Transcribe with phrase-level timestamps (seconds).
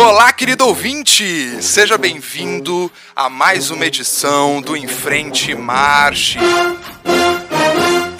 [0.00, 1.60] Olá, querido ouvinte!
[1.60, 6.38] Seja bem-vindo a mais uma edição do Enfrente Marche.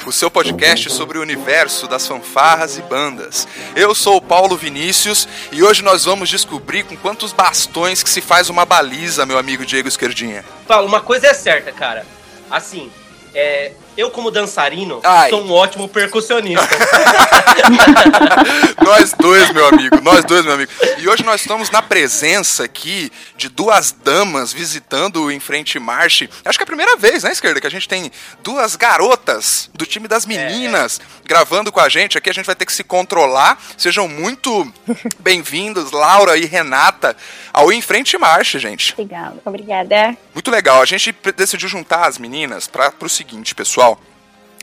[0.04, 3.46] O seu podcast sobre o universo das fanfarras e bandas.
[3.76, 8.20] Eu sou o Paulo Vinícius e hoje nós vamos descobrir com quantos bastões que se
[8.20, 10.45] faz uma baliza, meu amigo Diego Esquerdinha.
[10.66, 12.04] Paulo, uma coisa é certa, cara.
[12.50, 12.90] Assim,
[13.32, 15.28] é, eu, como dançarino, Ai.
[15.28, 16.62] sou um ótimo percussionista.
[18.80, 20.70] nós dois, meu amigo, nós dois, meu amigo.
[20.98, 26.30] E hoje nós estamos na presença aqui de duas damas visitando o Enfrente Marche.
[26.44, 28.08] Acho que é a primeira vez, né, esquerda, que a gente tem
[28.40, 31.04] duas garotas do time das meninas é.
[31.26, 32.17] gravando com a gente.
[32.17, 33.61] Aqui a gente vai ter que se controlar.
[33.77, 34.72] Sejam muito
[35.19, 37.17] bem-vindos, Laura e Renata,
[37.53, 38.94] ao Enfrente Marche, gente.
[38.97, 40.17] Legal, obrigada.
[40.33, 40.80] Muito legal.
[40.80, 43.88] A gente decidiu juntar as meninas para o seguinte, pessoal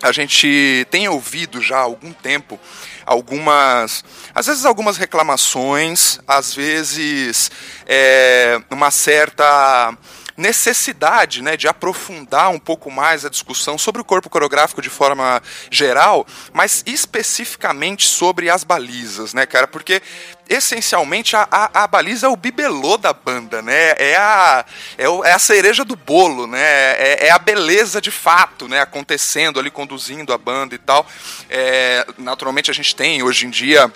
[0.01, 2.59] a gente tem ouvido já há algum tempo
[3.05, 7.51] algumas, às vezes algumas reclamações, às vezes
[7.85, 9.95] é, uma certa
[10.37, 15.41] necessidade né, de aprofundar um pouco mais a discussão sobre o corpo coreográfico de forma
[15.71, 19.67] geral, mas especificamente sobre as balizas, né, cara?
[19.67, 20.01] Porque
[20.47, 23.95] essencialmente a, a, a, baliza é o bibelô da banda, né?
[23.97, 24.65] É a,
[24.97, 26.61] é, o, é a cereja do bolo, né?
[26.61, 28.81] É, é, a beleza de fato, né?
[28.81, 31.05] Acontecendo ali, conduzindo a banda e tal.
[31.49, 33.91] É, naturalmente a gente tem hoje em dia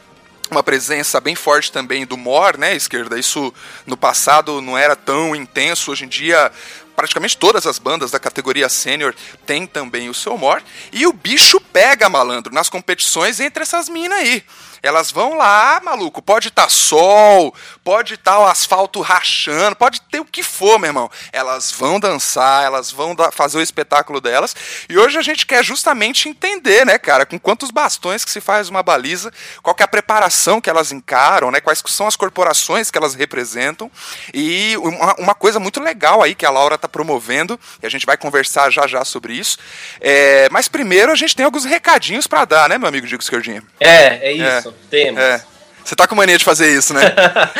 [0.49, 3.19] uma presença bem forte também do Mor, né, esquerda?
[3.19, 3.53] Isso
[3.85, 6.51] no passado não era tão intenso, hoje em dia
[6.99, 10.61] praticamente todas as bandas da categoria sênior têm também o seu Mor.
[10.91, 14.43] E o bicho pega, malandro, nas competições entre essas minas aí.
[14.83, 17.55] Elas vão lá, maluco, pode estar tá sol,
[17.89, 21.09] pode estar o asfalto rachando, pode ter o que for, meu irmão.
[21.33, 24.55] Elas vão dançar, elas vão fazer o espetáculo delas.
[24.87, 28.69] E hoje a gente quer justamente entender, né, cara, com quantos bastões que se faz
[28.69, 32.97] uma baliza, qual é a preparação que elas encaram, né, quais são as corporações que
[32.99, 33.89] elas representam.
[34.35, 38.05] E uma, uma coisa muito legal aí que a Laura está promovendo, e a gente
[38.05, 39.57] vai conversar já já sobre isso.
[39.99, 43.63] É, mas primeiro a gente tem alguns recadinhos para dar, né, meu amigo Diego Esquerdinha?
[43.79, 44.69] É, é isso.
[44.69, 45.19] É temos.
[45.19, 45.58] É.
[45.89, 47.01] Você tá com mania de fazer isso, né?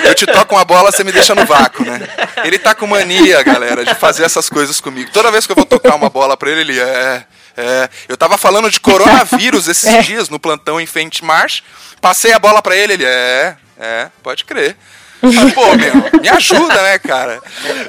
[0.04, 2.08] Eu te toco uma bola, você me deixa no vácuo, né?
[2.44, 5.10] Ele tá com mania, galera, de fazer essas coisas comigo.
[5.12, 7.26] Toda vez que eu vou tocar uma bola pra ele, ele é.
[7.58, 10.04] É, eu tava falando de coronavírus esses é.
[10.04, 11.62] dias no plantão em Fente March.
[12.00, 13.58] Passei a bola pra ele, ele é.
[13.80, 14.78] É, pode crer.
[15.24, 17.42] Mas, pô, meu, me ajuda, né, cara?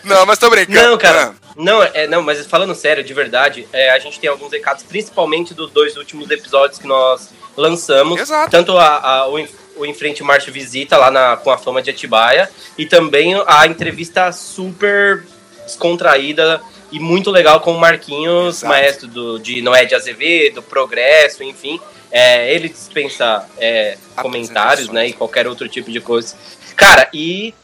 [0.02, 0.88] Não, mas tô brincando.
[0.88, 1.34] Não, cara.
[1.36, 1.50] Ah.
[1.54, 5.52] Não, é, não, mas falando sério, de verdade, é, a gente tem alguns recados, principalmente
[5.52, 8.18] dos dois últimos episódios que nós lançamos.
[8.18, 8.50] Exato.
[8.50, 9.38] Tanto a, a, o,
[9.80, 14.30] o Enfrente Marcha Visita lá na, com a fama de Atibaia e também a entrevista
[14.30, 15.24] super
[15.64, 16.60] descontraída
[16.92, 18.72] e muito legal com o Marquinhos, Exato.
[18.72, 21.80] maestro do, de Noé de Azevedo, Progresso, enfim.
[22.10, 26.34] É, ele dispensa é, comentários, né, e qualquer outro tipo de coisa.
[26.76, 27.54] Cara, e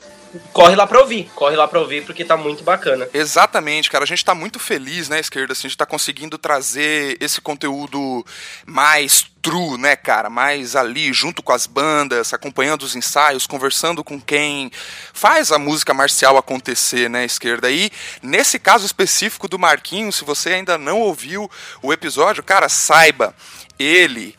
[0.53, 3.09] corre lá pra ouvir, corre lá pra ouvir porque tá muito bacana.
[3.13, 7.17] Exatamente, cara, a gente tá muito feliz, né, esquerda, assim, a gente tá conseguindo trazer
[7.21, 8.25] esse conteúdo
[8.67, 14.21] mais true, né, cara, mais ali junto com as bandas, acompanhando os ensaios, conversando com
[14.21, 14.71] quem
[15.13, 17.71] faz a música marcial acontecer, né, esquerda.
[17.71, 17.91] E
[18.23, 21.51] nesse caso específico do Marquinhos, se você ainda não ouviu
[21.81, 23.35] o episódio, cara, saiba,
[23.79, 24.35] ele,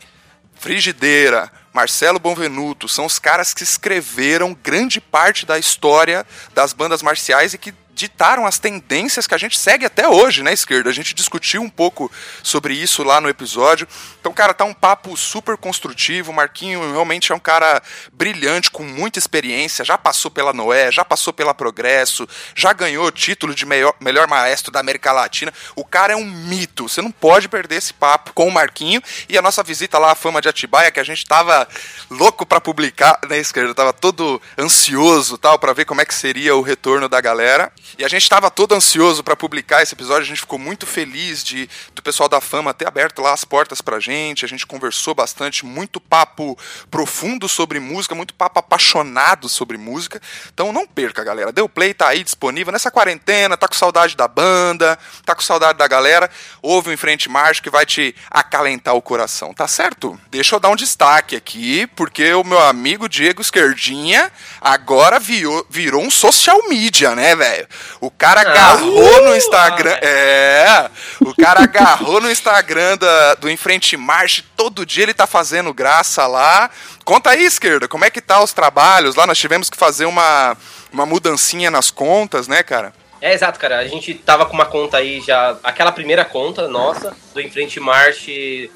[0.59, 7.53] Frigideira, Marcelo Bonvenuto, são os caras que escreveram grande parte da história das bandas marciais
[7.53, 10.89] e que ditaram as tendências que a gente segue até hoje, né, esquerda?
[10.89, 12.11] A gente discutiu um pouco
[12.43, 13.87] sobre isso lá no episódio.
[14.19, 16.31] Então, cara, tá um papo super construtivo.
[16.31, 17.81] O Marquinho realmente é um cara
[18.13, 19.83] brilhante, com muita experiência.
[19.83, 24.71] Já passou pela Noé, já passou pela Progresso, já ganhou título de melhor, melhor maestro
[24.71, 25.51] da América Latina.
[25.75, 26.87] O cara é um mito.
[26.87, 29.01] Você não pode perder esse papo com o Marquinho.
[29.27, 31.67] E a nossa visita lá à Fama de Atibaia, que a gente tava
[32.11, 33.73] louco para publicar, né, esquerda?
[33.73, 37.71] Tava todo ansioso tal para ver como é que seria o retorno da galera.
[37.97, 41.43] E a gente estava todo ansioso para publicar esse episódio, a gente ficou muito feliz
[41.43, 45.13] de do pessoal da Fama ter aberto lá as portas pra gente, a gente conversou
[45.15, 46.57] bastante, muito papo
[46.89, 50.21] profundo sobre música, muito papo apaixonado sobre música.
[50.53, 51.51] Então não perca, galera.
[51.51, 55.77] Deu play, tá aí disponível nessa quarentena, tá com saudade da banda, tá com saudade
[55.77, 56.29] da galera,
[56.61, 60.19] ouve o Em Frente Marcha que vai te acalentar o coração, tá certo?
[60.29, 66.03] Deixa eu dar um destaque aqui, porque o meu amigo Diego Esquerdinha agora virou, virou
[66.03, 67.67] um social media, né, velho?
[67.99, 69.97] O cara ah, agarrou no Instagram.
[70.01, 70.89] É.
[71.21, 74.43] O cara agarrou no Instagram da, do Enfrente Marche.
[74.55, 76.69] Todo dia ele tá fazendo graça lá.
[77.03, 79.15] Conta aí, esquerda, como é que tá os trabalhos?
[79.15, 80.57] Lá nós tivemos que fazer uma,
[80.91, 82.93] uma mudancinha nas contas, né, cara?
[83.21, 83.79] É, exato, cara.
[83.79, 85.57] A gente tava com uma conta aí já.
[85.63, 88.69] Aquela primeira conta nossa, do Enfrente Marche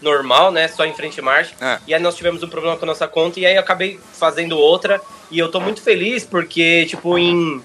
[0.00, 0.68] normal, né?
[0.68, 1.54] Só em frente marcha.
[1.60, 1.78] É.
[1.86, 4.58] E aí nós tivemos um problema com a nossa conta e aí eu acabei fazendo
[4.58, 5.00] outra.
[5.30, 7.62] E eu tô muito feliz porque, tipo, em.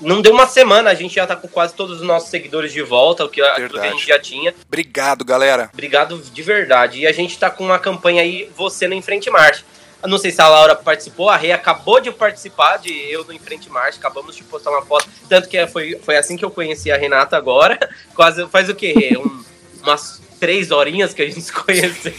[0.00, 2.82] Não deu uma semana, a gente já tá com quase todos os nossos seguidores de
[2.82, 4.54] volta, o que, aquilo que a gente já tinha.
[4.66, 5.70] Obrigado, galera.
[5.72, 7.00] Obrigado de verdade.
[7.00, 9.64] E a gente tá com uma campanha aí, você no Em Frente Marcha.
[10.02, 13.32] Eu não sei se a Laura participou, a Rei acabou de participar de Eu no
[13.32, 15.08] Em Frente Marcha, acabamos de postar uma foto.
[15.28, 17.78] Tanto que foi, foi assim que eu conheci a Renata agora.
[18.14, 19.16] Quase faz o quê, Rei?
[19.16, 19.42] Um,
[19.82, 22.12] umas três horinhas que a gente se conheceu.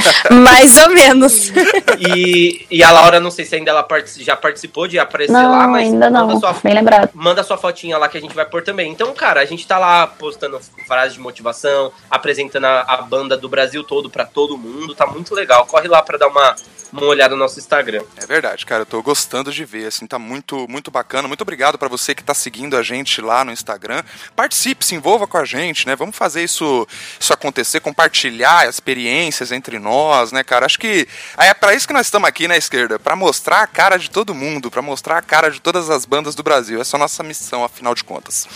[0.32, 1.52] Mais ou menos.
[1.98, 5.50] E, e a Laura, não sei se ainda ela part já participou de aparecer não,
[5.50, 6.40] lá, mas ainda não.
[6.40, 7.10] Sua, Bem lembrado.
[7.12, 8.90] Manda sua fotinha lá que a gente vai pôr também.
[8.90, 13.46] Então, cara, a gente tá lá postando frases de motivação, apresentando a, a banda do
[13.46, 14.94] Brasil todo para todo mundo.
[14.94, 15.66] Tá muito legal.
[15.66, 16.56] Corre lá para dar uma
[16.92, 18.02] uma olhada no nosso Instagram.
[18.16, 21.28] É verdade, cara, eu tô gostando de ver, assim, tá muito, muito bacana.
[21.28, 24.02] Muito obrigado para você que tá seguindo a gente lá no Instagram.
[24.34, 25.96] Participe, se envolva com a gente, né?
[25.96, 26.86] Vamos fazer isso,
[27.18, 30.66] isso acontecer, compartilhar experiências entre nós, né, cara?
[30.66, 31.06] Acho que
[31.38, 34.10] é para isso que nós estamos aqui na né, esquerda, para mostrar a cara de
[34.10, 36.80] todo mundo, para mostrar a cara de todas as bandas do Brasil.
[36.80, 38.46] Essa é a nossa missão, afinal de contas.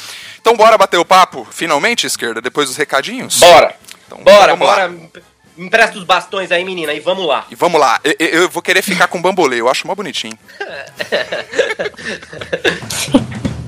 [0.40, 3.38] Então bora bater o papo, finalmente, esquerda, depois dos recadinhos?
[3.38, 3.74] Bora!
[4.06, 4.92] Então, bora, bora!
[5.60, 7.44] Empresta os bastões aí, menina, e vamos lá.
[7.50, 8.00] E vamos lá.
[8.02, 10.38] Eu, eu vou querer ficar com bambolê, eu acho mó bonitinho.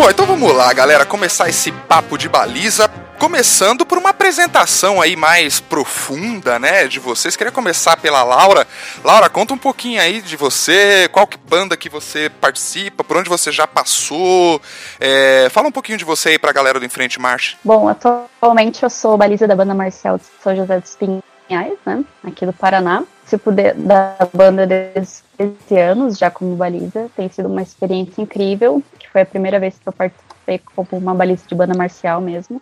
[0.00, 2.88] Bom, então vamos lá, galera, começar esse papo de baliza.
[3.18, 7.36] Começando por uma apresentação aí mais profunda, né, de vocês.
[7.36, 8.66] Queria começar pela Laura.
[9.04, 13.28] Laura, conta um pouquinho aí de você, qual que banda que você participa, por onde
[13.28, 14.62] você já passou.
[14.98, 17.58] É, fala um pouquinho de você aí pra galera do Enfrente Marcha.
[17.62, 22.46] Bom, atualmente eu sou baliza da banda marcial de São José dos Pinhais, né, aqui
[22.46, 23.02] do Paraná.
[23.30, 27.08] De, da banda desde 13 anos, já como baliza.
[27.14, 28.82] Tem sido uma experiência incrível
[29.12, 32.60] foi a primeira vez que eu participei como uma baliza de banda marcial mesmo.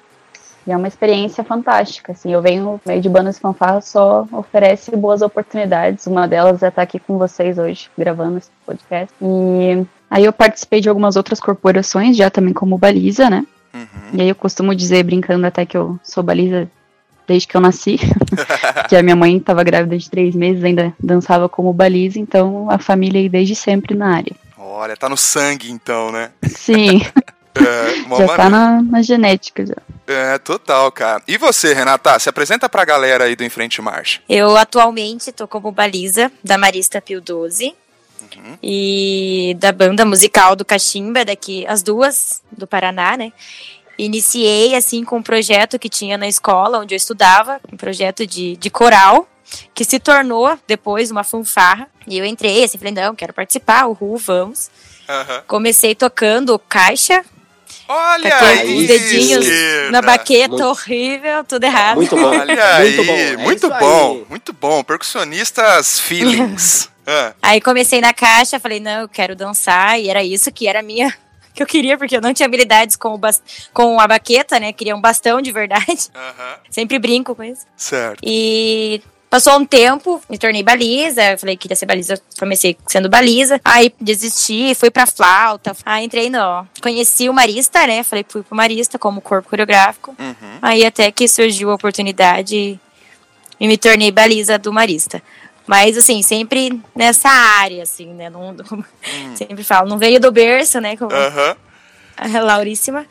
[0.67, 4.95] E é uma experiência fantástica, assim, eu venho meio de bandas de fanfarra só oferece
[4.95, 9.15] boas oportunidades, uma delas é estar aqui com vocês hoje, gravando esse podcast.
[9.23, 13.47] E aí eu participei de algumas outras corporações, já também como baliza, né?
[13.73, 13.87] Uhum.
[14.13, 16.69] E aí eu costumo dizer, brincando até que eu sou baliza
[17.27, 17.99] desde que eu nasci,
[18.91, 22.79] que a minha mãe estava grávida de três meses, ainda dançava como baliza, então a
[22.79, 24.35] família aí desde sempre na área.
[24.71, 26.31] Olha, tá no sangue então, né?
[26.47, 27.01] Sim.
[27.59, 29.75] É, já tá na, na, genética já.
[30.07, 31.21] É, total, cara.
[31.27, 32.17] E você, Renata?
[32.21, 34.21] Se apresenta pra galera aí do Enfrente Marcha.
[34.29, 37.75] Eu atualmente tô como baliza da Marista Pio 12.
[38.21, 38.59] Uhum.
[38.63, 43.33] E da banda musical do Cachimba, daqui, as duas do Paraná, né?
[43.99, 48.57] Iniciei, assim, com um projeto que tinha na escola onde eu estudava, um projeto de,
[48.57, 49.27] de coral
[49.75, 51.89] que se tornou depois uma fanfarra.
[52.07, 54.71] E eu entrei assim, falei, não, quero participar, uhul, vamos.
[55.09, 55.43] Uhum.
[55.47, 57.25] Comecei tocando caixa.
[57.89, 59.47] Olha aí, os dedinhos
[59.91, 61.97] na baqueta, muito, horrível, tudo errado.
[61.97, 62.39] Muito bom.
[62.39, 63.13] Olha aí, muito bom.
[63.13, 64.27] É muito bom, aí.
[64.29, 64.85] muito bom.
[64.85, 66.91] Percussionistas feelings.
[67.07, 67.33] ah.
[67.43, 69.99] Aí comecei na caixa, falei, não, eu quero dançar.
[69.99, 71.15] E era isso que era minha
[71.55, 73.21] que eu queria, porque eu não tinha habilidades com, o
[73.73, 74.71] com a baqueta, né?
[74.71, 76.11] Queria um bastão de verdade.
[76.15, 76.57] Uhum.
[76.71, 77.65] Sempre brinco com isso.
[77.75, 78.21] Certo.
[78.23, 83.61] E Passou um tempo, me tornei baliza, falei que queria ser baliza, comecei sendo baliza,
[83.63, 86.67] aí desisti, fui pra flauta, aí entrei no...
[86.81, 90.59] Conheci o Marista, né, falei que fui pro Marista como corpo coreográfico, uhum.
[90.63, 92.81] aí até que surgiu a oportunidade
[93.61, 95.23] e me tornei baliza do Marista.
[95.67, 98.85] Mas, assim, sempre nessa área, assim, né, não, uhum.
[99.37, 101.11] sempre falo, não veio do berço, né, como
[102.17, 103.07] a Lauríssima,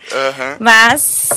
[0.60, 1.30] mas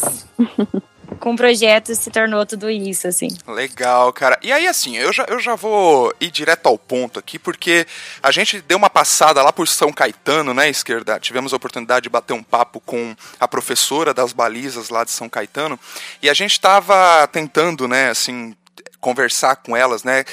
[1.21, 3.29] com o projeto se tornou tudo isso, assim.
[3.47, 4.39] Legal, cara.
[4.43, 7.87] E aí, assim, eu já, eu já vou ir direto ao ponto aqui, porque
[8.23, 11.21] a gente deu uma passada lá por São Caetano, né, esquerda?
[11.21, 15.29] Tivemos a oportunidade de bater um papo com a professora das balizas lá de São
[15.29, 15.79] Caetano,
[16.23, 18.57] e a gente estava tentando, né, assim,
[19.01, 20.25] conversar com elas, né?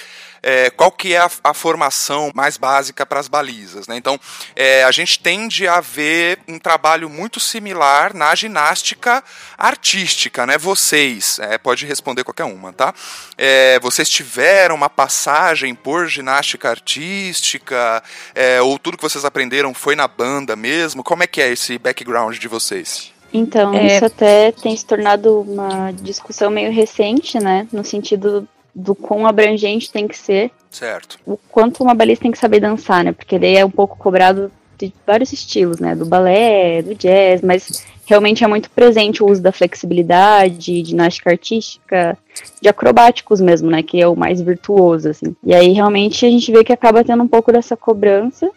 [0.42, 3.88] É, qual que é a, a, formação mais básica para as balizas.
[3.88, 3.98] Né?
[3.98, 4.20] Então,
[4.56, 9.24] é, a gente tende a ver um trabalho muito similar na ginástica
[9.58, 10.46] artística.
[10.46, 10.58] Né?
[10.58, 12.94] Vocês, é, pode responder qualquer uma, tá?
[13.38, 18.04] É, vocês tiveram uma passagem por ginástica artística,
[18.34, 21.04] é, ou tudo que vocês aprenderam foi na banda mesmo?
[21.04, 23.12] Como é que é esse background de vocês?
[23.34, 23.98] Então, é...
[23.98, 27.68] isso até tem se tornado uma discussão meio recente, né?
[27.72, 28.48] No sentido
[28.78, 30.52] do quão abrangente tem que ser.
[30.70, 31.18] Certo.
[31.26, 33.12] O quanto uma balista tem que saber dançar, né?
[33.12, 35.96] Porque daí é um pouco cobrado de vários estilos, né?
[35.96, 42.16] Do balé, do jazz, mas realmente é muito presente o uso da flexibilidade, ginástica artística,
[42.62, 43.82] de acrobáticos mesmo, né?
[43.82, 45.36] Que é o mais virtuoso, assim.
[45.44, 48.48] E aí realmente a gente vê que acaba tendo um pouco dessa cobrança.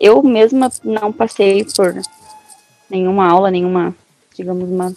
[0.00, 1.94] Eu mesma não passei por
[2.90, 3.94] nenhuma aula, nenhuma,
[4.36, 4.92] digamos, uma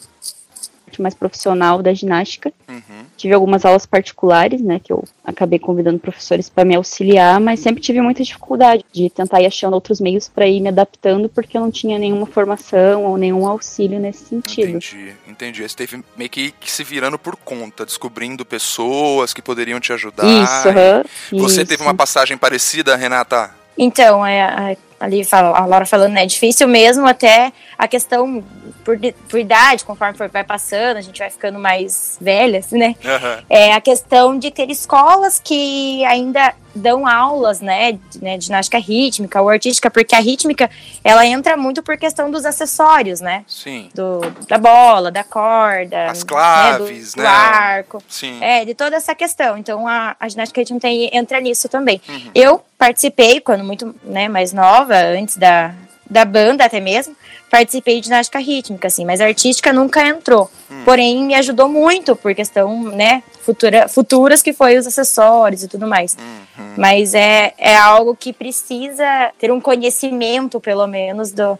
[1.02, 2.52] mais profissional da ginástica.
[2.68, 3.06] Uhum.
[3.18, 7.82] Tive algumas aulas particulares, né, que eu acabei convidando professores para me auxiliar, mas sempre
[7.82, 11.62] tive muita dificuldade de tentar ir achando outros meios para ir me adaptando, porque eu
[11.62, 14.70] não tinha nenhuma formação ou nenhum auxílio nesse sentido.
[14.70, 15.68] Entendi, entendi.
[15.68, 20.26] Você teve meio que, que se virando por conta, descobrindo pessoas que poderiam te ajudar.
[20.26, 21.70] Isso, uhum, Você isso.
[21.70, 23.52] teve uma passagem parecida, Renata?
[23.78, 28.44] Então, é, ali fala, a Laura falando, né, é difícil mesmo até a questão
[28.84, 28.98] por,
[29.30, 32.96] por idade, conforme for, vai passando, a gente vai ficando mais velhas, né?
[33.04, 33.46] Uhum.
[33.50, 38.78] É a questão de ter escolas que ainda dão aulas, né, de, né, de ginástica
[38.78, 40.70] rítmica ou artística, porque a rítmica,
[41.04, 43.44] ela entra muito por questão dos acessórios, né?
[43.48, 43.90] Sim.
[43.94, 46.08] Do, da bola, da corda.
[46.08, 47.24] As claves, né?
[47.24, 47.24] Do, né?
[47.24, 48.04] do arco.
[48.08, 48.44] Sim.
[48.44, 49.58] É, de toda essa questão.
[49.58, 52.02] Então, a, a ginástica rítmica entra nisso também.
[52.08, 52.32] Uhum.
[52.36, 55.74] Eu participei, quando muito né, mais nova, antes da,
[56.10, 57.16] da banda até mesmo,
[57.50, 60.50] participei de ginástica rítmica, assim, mas artística nunca entrou.
[60.70, 60.84] Hum.
[60.86, 65.88] Porém, me ajudou muito por questão, né, futura, futuras que foi os acessórios e tudo
[65.88, 66.16] mais.
[66.16, 66.74] Uhum.
[66.78, 71.58] Mas é, é algo que precisa ter um conhecimento, pelo menos, do,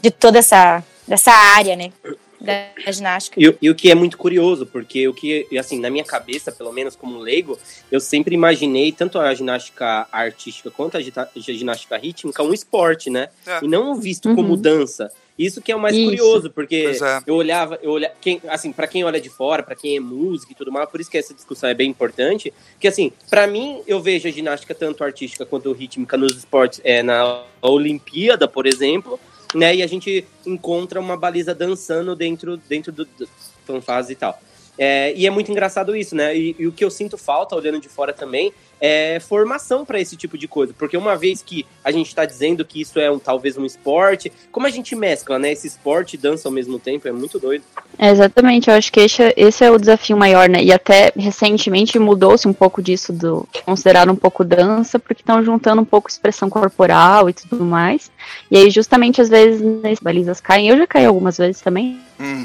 [0.00, 1.90] de toda essa, dessa área, né?
[2.40, 3.40] Da ginástica.
[3.40, 6.72] E, e, o que é muito curioso, porque o que, assim, na minha cabeça, pelo
[6.72, 7.58] menos como leigo,
[7.90, 11.00] eu sempre imaginei tanto a ginástica artística quanto a,
[11.36, 13.28] ginástica rítmica um esporte, né?
[13.46, 13.64] É.
[13.64, 14.36] E não visto uhum.
[14.36, 15.10] como dança.
[15.38, 16.04] Isso que é o mais Isso.
[16.04, 17.20] curioso, porque é.
[17.26, 20.52] eu olhava, eu olhava, quem, assim, para quem olha de fora, para quem é música
[20.52, 23.82] e tudo mais, por isso que essa discussão é bem importante, que assim, para mim
[23.86, 29.20] eu vejo a ginástica tanto artística quanto rítmica nos esportes, é na Olimpíada, por exemplo,
[29.54, 29.76] né?
[29.76, 33.28] E a gente encontra uma baliza dançando dentro, dentro do, do
[33.66, 34.40] fanfase e tal.
[34.78, 36.36] É, e é muito engraçado isso, né?
[36.36, 40.16] E, e, o que eu sinto falta, olhando de fora também, é formação para esse
[40.16, 40.74] tipo de coisa.
[40.78, 44.30] Porque uma vez que a gente está dizendo que isso é um, talvez um esporte,
[44.52, 45.52] como a gente mescla, né?
[45.52, 47.64] Esse esporte e dança ao mesmo tempo, é muito doido.
[47.98, 50.62] É, exatamente, eu acho que esse, esse, é o desafio maior, né?
[50.62, 55.80] E até recentemente mudou-se um pouco disso, do considerar um pouco dança, porque estão juntando
[55.80, 58.10] um pouco expressão corporal e tudo mais.
[58.50, 60.68] E aí, justamente, às vezes, as balizas caem.
[60.68, 61.98] Eu já caí algumas vezes também.
[62.20, 62.44] Hum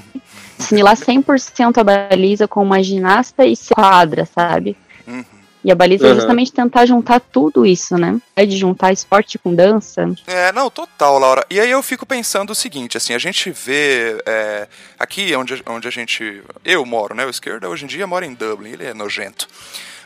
[0.64, 4.78] assimilar 100% a baliza com uma ginasta e se quadra, sabe?
[5.08, 5.24] Uhum.
[5.64, 6.12] E a baliza uhum.
[6.12, 8.20] é justamente tentar juntar tudo isso, né?
[8.36, 10.10] É de juntar esporte com dança.
[10.26, 11.46] É, não, total, Laura.
[11.50, 15.88] E aí eu fico pensando o seguinte, assim, a gente vê é, aqui onde, onde
[15.88, 16.42] a gente.
[16.66, 17.26] Eu moro, né?
[17.26, 19.48] O esquerda hoje em dia mora em Dublin, ele é nojento.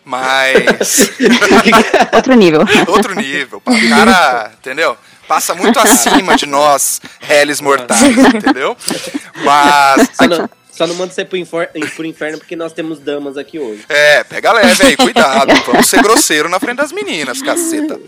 [0.04, 1.10] Mas.
[2.14, 2.62] Outro nível.
[2.88, 3.62] Outro nível.
[3.66, 4.98] O cara, entendeu?
[5.28, 8.78] Passa muito acima de nós, réis mortais, entendeu?
[9.44, 10.10] Mas.
[10.14, 13.58] Só não, só não manda você pro, infor, pro inferno porque nós temos damas aqui
[13.58, 13.86] hoje.
[13.88, 15.54] É, pega leve aí, cuidado.
[15.66, 18.00] Vamos ser grosseiro na frente das meninas, caceta.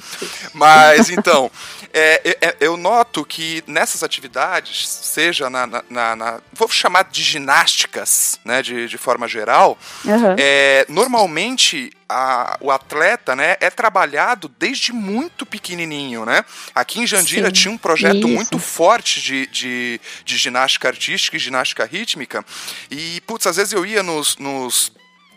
[0.53, 1.49] Mas então,
[1.93, 7.23] é, é, eu noto que nessas atividades, seja na, na, na, na vou chamar de
[7.23, 10.35] ginásticas, né, de, de forma geral, uhum.
[10.37, 16.43] é, normalmente a, o atleta, né, é trabalhado desde muito pequenininho, né?
[16.73, 18.27] Aqui em Jandira Sim, tinha um projeto isso.
[18.27, 22.45] muito forte de, de, de, ginástica artística e ginástica rítmica
[22.89, 24.91] e, putz, às vezes eu ia nos, nos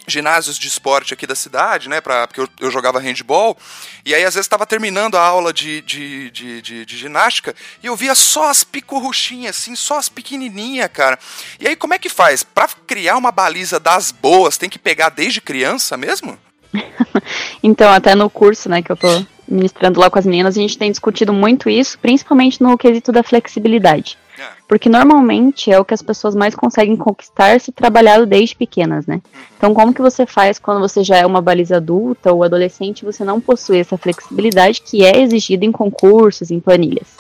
[0.07, 2.01] ginásios de esporte aqui da cidade, né?
[2.01, 3.57] Pra, porque eu, eu jogava handball.
[4.05, 7.87] E aí, às vezes, estava terminando a aula de, de, de, de, de ginástica e
[7.87, 11.19] eu via só as picorruchinhas, assim, só as pequenininhas, cara.
[11.59, 12.43] E aí, como é que faz?
[12.43, 16.39] Para criar uma baliza das boas, tem que pegar desde criança mesmo?
[17.63, 19.09] então, até no curso, né, que eu tô
[19.49, 23.23] ministrando lá com as meninas, a gente tem discutido muito isso, principalmente no quesito da
[23.23, 24.17] flexibilidade.
[24.39, 24.45] É.
[24.69, 29.17] Porque normalmente é o que as pessoas mais conseguem conquistar se trabalhado desde pequenas, né?
[29.17, 29.41] Uhum.
[29.57, 33.25] Então, como que você faz quando você já é uma baliza adulta ou adolescente, você
[33.25, 37.19] não possui essa flexibilidade que é exigida em concursos, em planilhas?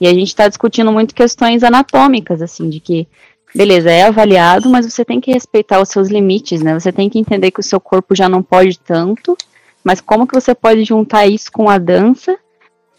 [0.00, 3.06] E a gente está discutindo muito questões anatômicas, assim, de que
[3.54, 6.78] beleza, é avaliado, mas você tem que respeitar os seus limites, né?
[6.78, 9.36] Você tem que entender que o seu corpo já não pode tanto,
[9.82, 12.36] mas como que você pode juntar isso com a dança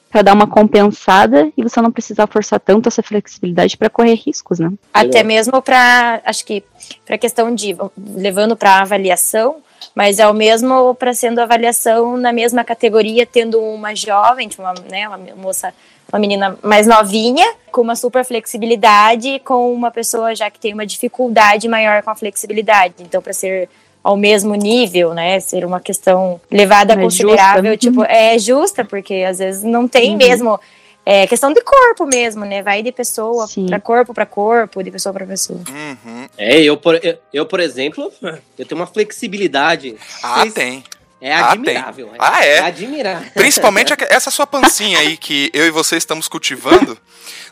[0.10, 4.60] para dar uma compensada e você não precisar forçar tanto essa flexibilidade para correr riscos,
[4.60, 4.72] né?
[4.94, 6.64] Até mesmo para, acho que
[7.06, 7.76] para questão de
[8.16, 9.58] levando para avaliação,
[9.94, 15.06] mas é o mesmo para sendo avaliação na mesma categoria, tendo uma jovem, uma, né,
[15.08, 15.74] uma moça
[16.12, 20.86] uma menina mais novinha, com uma super flexibilidade, com uma pessoa já que tem uma
[20.86, 22.96] dificuldade maior com a flexibilidade.
[23.00, 23.70] Então, para ser
[24.04, 25.40] ao mesmo nível, né?
[25.40, 27.78] Ser uma questão levada a é considerável, justa.
[27.90, 30.18] tipo, é justa, porque às vezes não tem uhum.
[30.18, 30.60] mesmo
[31.06, 32.64] é questão de corpo mesmo, né?
[32.64, 35.60] Vai de pessoa para corpo para corpo, de pessoa para pessoa.
[35.70, 36.28] Uhum.
[36.36, 38.12] É, eu por, eu, eu, por exemplo,
[38.58, 39.96] eu tenho uma flexibilidade.
[40.24, 40.54] Ah, Vocês...
[40.54, 40.84] tem.
[41.26, 42.14] É admirável.
[42.20, 42.58] Ah, é?
[42.58, 43.28] é admirável.
[43.34, 46.96] Principalmente essa sua pancinha aí que eu e você estamos cultivando.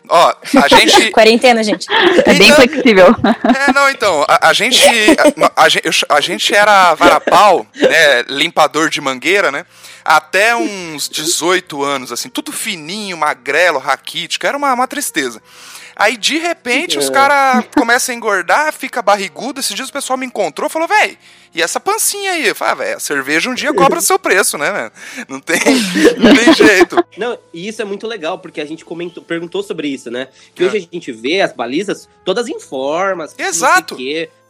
[0.07, 1.09] Ó, a gente.
[1.09, 1.87] Quarentena, gente.
[2.23, 3.07] É bem flexível.
[3.43, 4.83] É, não, então, a, a gente.
[5.55, 8.23] A, a, a, gente era varapau, né?
[8.27, 9.65] Limpador de mangueira, né?
[10.03, 15.41] Até uns 18 anos, assim, tudo fininho, magrelo, raquítico, era uma, uma tristeza.
[15.95, 17.11] Aí, de repente, os é.
[17.11, 19.59] caras começam a engordar, fica barrigudo.
[19.59, 21.17] Esses dias o pessoal me encontrou e falou, velho,
[21.53, 22.47] e essa pancinha aí?
[22.47, 24.91] Eu falei, ah, velho, a cerveja um dia cobra seu preço, né,
[25.29, 25.59] Não tem,
[26.17, 27.03] não tem jeito.
[27.15, 30.29] Não, e isso é muito legal, porque a gente comentou, perguntou sobre isso, né?
[30.55, 30.67] Que é.
[30.67, 33.35] hoje a gente vê as balizas todas em formas.
[33.37, 33.95] Exato.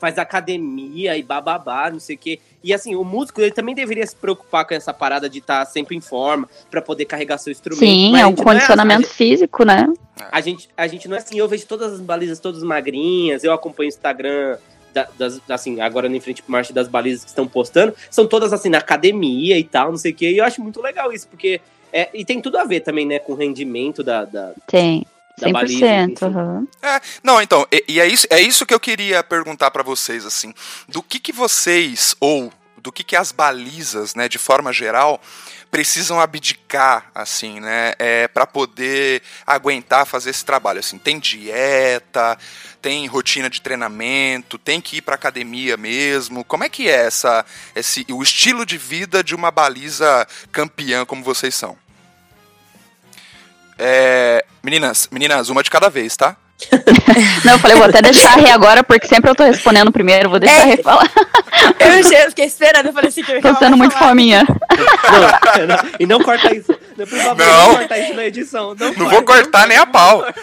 [0.04, 2.38] Faz academia e bababá, não sei o quê.
[2.62, 5.72] E assim, o músico ele também deveria se preocupar com essa parada de estar tá
[5.72, 7.80] sempre em forma para poder carregar seu instrumento.
[7.80, 9.88] Sim, é um condicionamento é assim, físico, né?
[10.30, 13.54] A gente, a gente não é assim, eu vejo todas as balizas todas magrinhas, eu
[13.54, 14.58] acompanho o Instagram
[14.94, 18.68] da, das, assim, agora no frente marcha das balizas que estão postando, são todas assim
[18.68, 20.32] na academia e tal, não sei o quê.
[20.32, 21.62] E eu acho muito legal isso, porque
[21.94, 25.06] é, e tem tudo a ver também, né, com o rendimento da, da tem.
[25.40, 25.52] 100%.
[25.52, 26.68] Baliza, uhum.
[26.82, 30.26] é, não, então, e, e, é, isso, é isso que eu queria perguntar para vocês,
[30.26, 30.54] assim.
[30.88, 35.20] Do que, que vocês, ou do que, que as balizas, né, de forma geral,
[35.72, 41.00] precisam abdicar, assim, né, é, para poder aguentar fazer esse trabalho, assim.
[41.00, 42.38] Tem dieta,
[42.80, 46.44] tem rotina de treinamento, tem que ir para academia mesmo.
[46.44, 51.24] Como é que é essa, esse, o estilo de vida de uma baliza campeã como
[51.24, 51.76] vocês são?
[53.78, 54.13] É,
[54.64, 56.38] meninas, meninas, uma de cada vez, tá?
[57.44, 60.30] Não, eu falei, vou até deixar a Rê agora, porque sempre eu tô respondendo primeiro,
[60.30, 60.62] vou deixar é.
[60.62, 61.12] a Rê falar.
[61.80, 64.46] Eu fiquei esperando, eu falei assim que eu Tô sendo muito fominha.
[64.48, 66.74] Não, não, e não corta isso.
[66.98, 67.68] Não, favor, não.
[67.68, 68.76] não corta isso na edição.
[68.80, 70.24] Não, não vou cortar nem a pau.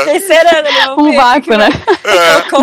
[0.00, 0.90] Fiquei esperando, né?
[0.98, 1.68] Um vácuo, né?
[2.04, 2.42] É.
[2.52, 2.62] Então.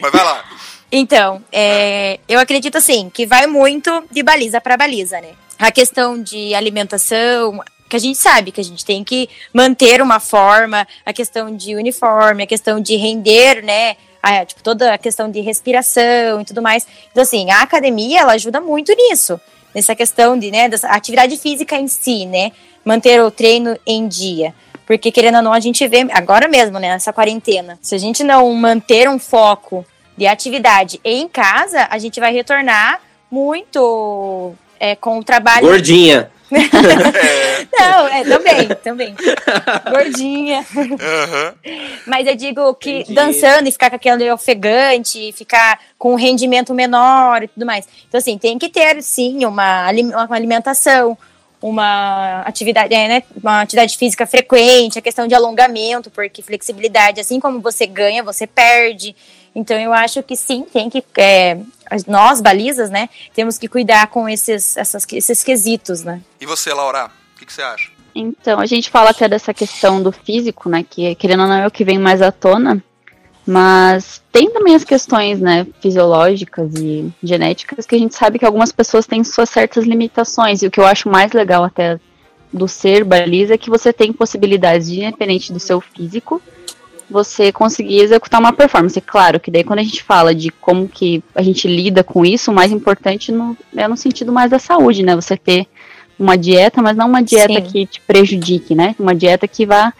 [0.00, 0.44] Mas vai lá.
[0.92, 5.30] Então, é, eu acredito assim, que vai muito de baliza para baliza, né?
[5.58, 10.20] A questão de alimentação, que a gente sabe que a gente tem que manter uma
[10.20, 13.96] forma, a questão de uniforme, a questão de render, né?
[14.22, 16.86] A, tipo, toda a questão de respiração e tudo mais.
[17.10, 19.40] Então, assim, a academia, ela ajuda muito nisso.
[19.74, 22.52] Nessa questão de, né, da atividade física em si, né?
[22.84, 24.54] Manter o treino em dia.
[24.86, 28.22] Porque, querendo ou não, a gente vê, agora mesmo, né, nessa quarentena, se a gente
[28.22, 29.84] não manter um foco
[30.16, 35.66] de atividade em casa, a gente vai retornar muito é, com o trabalho.
[35.66, 36.30] Gordinha.
[37.78, 39.14] Não, é também, também.
[39.90, 40.64] Gordinha.
[40.74, 41.52] Uhum.
[42.06, 43.14] Mas eu digo que Entendi.
[43.14, 47.86] dançando e ficar com aquele ofegante, ficar com um rendimento menor e tudo mais.
[48.08, 51.18] Então, assim, tem que ter, sim, uma, uma alimentação,
[51.60, 57.40] uma atividade, é, né, uma atividade física frequente, a questão de alongamento, porque flexibilidade, assim
[57.40, 59.16] como você ganha, você perde.
[59.56, 61.58] Então eu acho que sim, tem que é,
[62.06, 66.20] nós balizas, né, temos que cuidar com esses, essas, esses quesitos, né.
[66.38, 67.90] E você, Laura, o que, que, você acha?
[68.14, 71.66] Então a gente fala até dessa questão do físico, né, que querendo ou não é
[71.66, 72.84] o que vem mais à tona,
[73.46, 78.72] mas tem também as questões, né, fisiológicas e genéticas que a gente sabe que algumas
[78.72, 81.98] pessoas têm suas certas limitações e o que eu acho mais legal até
[82.52, 86.42] do ser baliza é que você tem possibilidades, independente do seu físico,
[87.08, 89.00] você conseguir executar uma performance.
[89.00, 92.50] Claro que daí quando a gente fala de como que a gente lida com isso,
[92.50, 95.14] o mais importante no, é no sentido mais da saúde, né?
[95.14, 95.66] Você ter
[96.18, 97.62] uma dieta, mas não uma dieta Sim.
[97.62, 98.94] que te prejudique, né?
[98.98, 99.92] Uma dieta que vá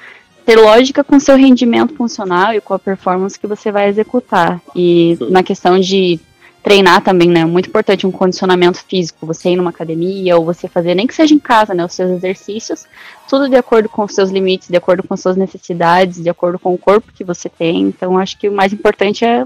[0.45, 4.61] ter lógica com seu rendimento funcional e com a performance que você vai executar.
[4.75, 5.31] E Sim.
[5.31, 6.21] na questão de
[6.67, 7.45] treinar também, né?
[7.45, 11.33] Muito importante um condicionamento físico, você ir numa academia ou você fazer, nem que seja
[11.33, 11.85] em casa, né?
[11.85, 12.87] Os seus exercícios,
[13.29, 16.59] tudo de acordo com os seus limites, de acordo com as suas necessidades, de acordo
[16.59, 17.83] com o corpo que você tem.
[17.83, 19.45] Então, acho que o mais importante é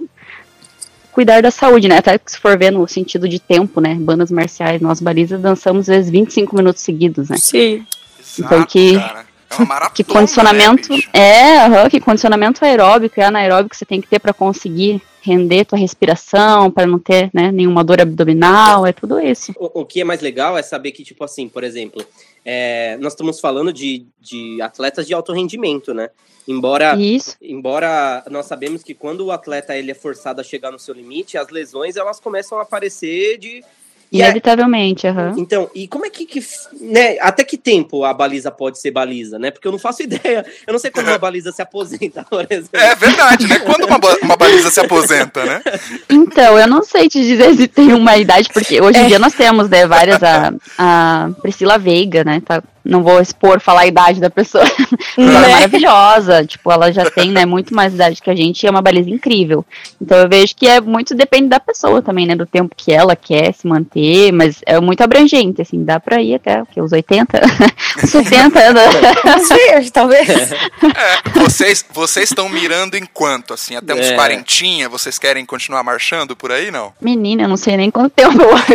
[1.13, 1.99] cuidar da saúde, né?
[1.99, 3.97] Até se for ver no sentido de tempo, né?
[3.97, 7.37] Bandas marciais, nós balizas dançamos às vezes 25 minutos seguidos, né?
[7.37, 7.85] Sim.
[8.39, 9.27] Então que cara.
[9.51, 14.01] É uma maratona, que condicionamento né, é, uhum, que condicionamento aeróbico e anaeróbico você tem
[14.01, 18.93] que ter para conseguir render tua respiração, para não ter né, nenhuma dor abdominal, é
[18.93, 19.53] tudo isso.
[19.59, 22.03] O, o, que é mais legal é saber que, tipo assim, por exemplo,
[22.45, 26.09] é, nós estamos falando de, de atletas de alto rendimento, né?
[26.49, 27.37] Embora, Isso.
[27.41, 31.37] embora nós sabemos que quando o atleta ele é forçado a chegar no seu limite,
[31.37, 33.63] as lesões elas começam a aparecer de,
[34.13, 35.31] Inevitavelmente, aham.
[35.31, 35.39] Uhum.
[35.39, 36.41] Então, e como é que, que,
[36.81, 39.51] né, até que tempo a baliza pode ser baliza, né?
[39.53, 40.45] Porque eu não faço ideia.
[40.67, 42.71] Eu não sei quando uma baliza se aposenta, por exemplo.
[42.73, 43.61] É verdade, né?
[43.61, 45.63] Quando uma, uma baliza se aposenta, né?
[46.09, 49.07] Então, eu não sei te dizer se tem uma idade, porque hoje em é.
[49.07, 53.83] dia nós temos, né, várias, a, a Priscila Veiga, né, tá não vou expor, falar
[53.83, 54.65] a idade da pessoa.
[55.17, 55.49] ela é né?
[55.49, 58.83] maravilhosa, tipo, ela já tem, né, muito mais idade que a gente e é uma
[58.83, 59.65] baliza incrível.
[60.01, 63.15] Então eu vejo que é muito depende da pessoa também, né, do tempo que ela
[63.15, 66.93] quer se manter, mas é muito abrangente, assim, dá pra ir até, o que, os
[66.93, 67.41] 80,
[67.99, 69.91] 60 anos.
[69.93, 70.29] talvez.
[70.31, 74.17] É, vocês, vocês estão mirando em quanto, assim, até uns é.
[74.17, 76.93] quarentinha, vocês querem continuar marchando por aí, não?
[77.01, 78.59] Menina, eu não sei nem quanto tempo eu vou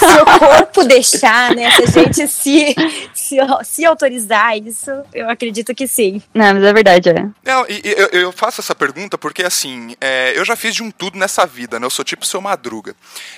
[0.00, 2.74] Se o corpo deixar, né, se a gente se se,
[3.14, 6.22] se, se, autorizar isso, eu acredito que sim.
[6.34, 7.28] Não, mas é verdade, é.
[7.44, 10.90] Não, e, eu, eu, faço essa pergunta porque, assim, é, eu já fiz de um
[10.90, 11.86] tudo nessa vida, né?
[11.86, 12.94] Eu sou tipo seu madruga.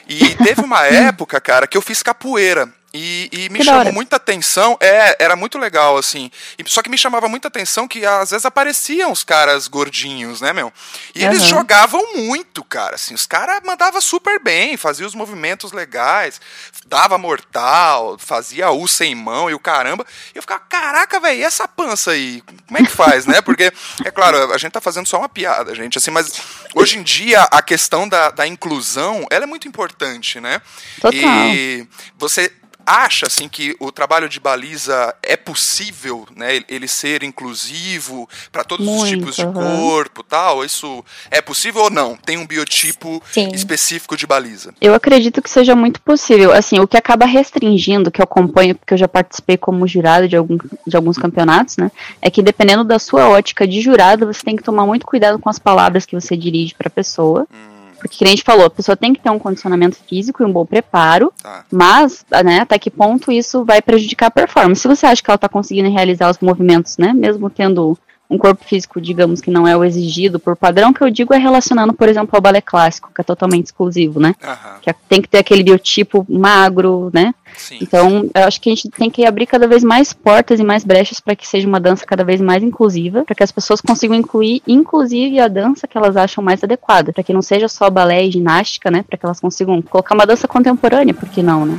[0.09, 2.69] E teve uma época, cara, que eu fiz capoeira.
[2.95, 6.31] E, e me que chamou muita atenção, é, era muito legal, assim.
[6.59, 10.53] E, só que me chamava muita atenção que às vezes apareciam os caras gordinhos, né,
[10.53, 10.71] meu?
[11.15, 11.31] E uhum.
[11.31, 12.97] eles jogavam muito, cara.
[12.97, 16.39] Assim, os caras mandavam super bem, faziam os movimentos legais,
[16.87, 20.05] dava mortal, fazia U sem mão e o caramba.
[20.35, 22.43] E eu ficava, caraca, velho, e essa pança aí?
[22.67, 23.41] Como é que faz, né?
[23.41, 23.73] Porque,
[24.05, 26.31] é claro, a gente tá fazendo só uma piada, gente, assim, mas
[26.75, 30.61] hoje em dia a questão da, da inclusão, ela é muito importante, né?
[31.01, 31.21] Total.
[31.21, 32.53] E você
[32.87, 38.85] acha assim que o trabalho de baliza é possível, né, ele ser inclusivo para todos
[38.85, 39.53] Muito, os tipos de uhum.
[39.53, 40.65] corpo, tal?
[40.65, 42.17] Isso é possível ou não?
[42.17, 43.49] Tem um biotipo Sim.
[43.53, 44.75] específico de baliza?
[44.81, 46.53] Eu acredito que seja muito possível.
[46.53, 50.37] Assim, o que acaba restringindo, que eu acompanho, porque eu já participei como jurado de,
[50.37, 51.91] algum, de alguns campeonatos, né,
[52.21, 55.49] é que dependendo da sua ótica de jurado, você tem que tomar muito cuidado com
[55.49, 57.47] as palavras que você dirige para a pessoa.
[57.53, 57.72] Hum
[58.03, 60.53] porque, como a gente falou, a pessoa tem que ter um condicionamento físico e um
[60.53, 61.65] bom preparo, tá.
[61.71, 64.81] mas, né, até que ponto isso vai prejudicar a performance?
[64.81, 67.97] Se você acha que ela está conseguindo realizar os movimentos, né, mesmo tendo
[68.29, 71.39] um corpo físico, digamos, que não é o exigido por padrão, que eu digo é
[71.39, 74.35] relacionando, por exemplo, ao balé clássico, que é totalmente exclusivo, né?
[74.43, 74.81] Uhum.
[74.81, 77.35] Que é, tem que ter aquele biotipo magro, né?
[77.57, 80.65] Sim, então, eu acho que a gente tem que abrir cada vez mais portas e
[80.65, 83.81] mais brechas para que seja uma dança cada vez mais inclusiva, para que as pessoas
[83.81, 87.89] consigam incluir, inclusive, a dança que elas acham mais adequada, para que não seja só
[87.91, 89.05] balé e ginástica, né?
[89.09, 91.79] Para que elas consigam colocar uma dança contemporânea, por que não, né?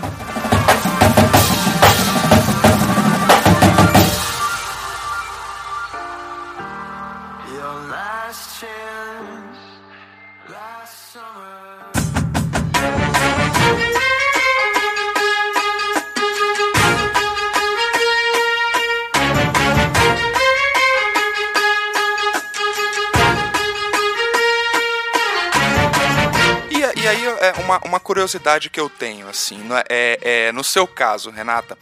[27.86, 31.78] Uma, curiosidade que eu tenho, assim, é, é, no seu caso, Renata,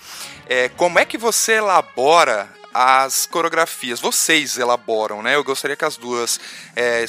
[0.48, 4.00] é, como é que você elabora as coreografias?
[4.00, 5.36] Vocês elaboram, né?
[5.36, 6.40] Eu gostaria que as duas
[6.76, 7.06] é,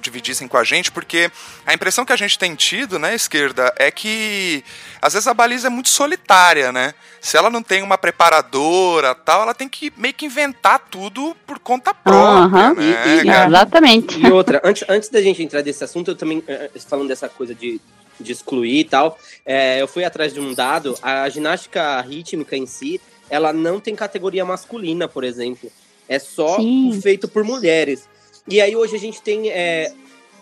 [0.00, 1.30] dividissem com a gente, porque
[1.66, 4.64] a impressão que a gente tem tido, né, esquerda, é que
[5.02, 6.94] às vezes a baliza é muito solitária, né?
[7.20, 11.58] Se ela não tem uma preparadora tal, ela tem que meio que inventar tudo por
[11.58, 12.74] conta própria, uhum.
[12.74, 12.82] né?
[12.82, 14.18] E, e, exatamente.
[14.18, 17.28] E outra, antes, antes da gente entrar nesse assunto, eu também, eh, eh, falando dessa
[17.28, 17.80] coisa de,
[18.20, 22.66] de excluir e tal, é, eu fui atrás de um dado, a ginástica rítmica em
[22.66, 25.70] si, ela não tem categoria masculina, por exemplo.
[26.08, 26.98] É só Sim.
[27.02, 28.08] feito por mulheres.
[28.48, 29.48] E aí hoje a gente tem.
[29.48, 29.92] É,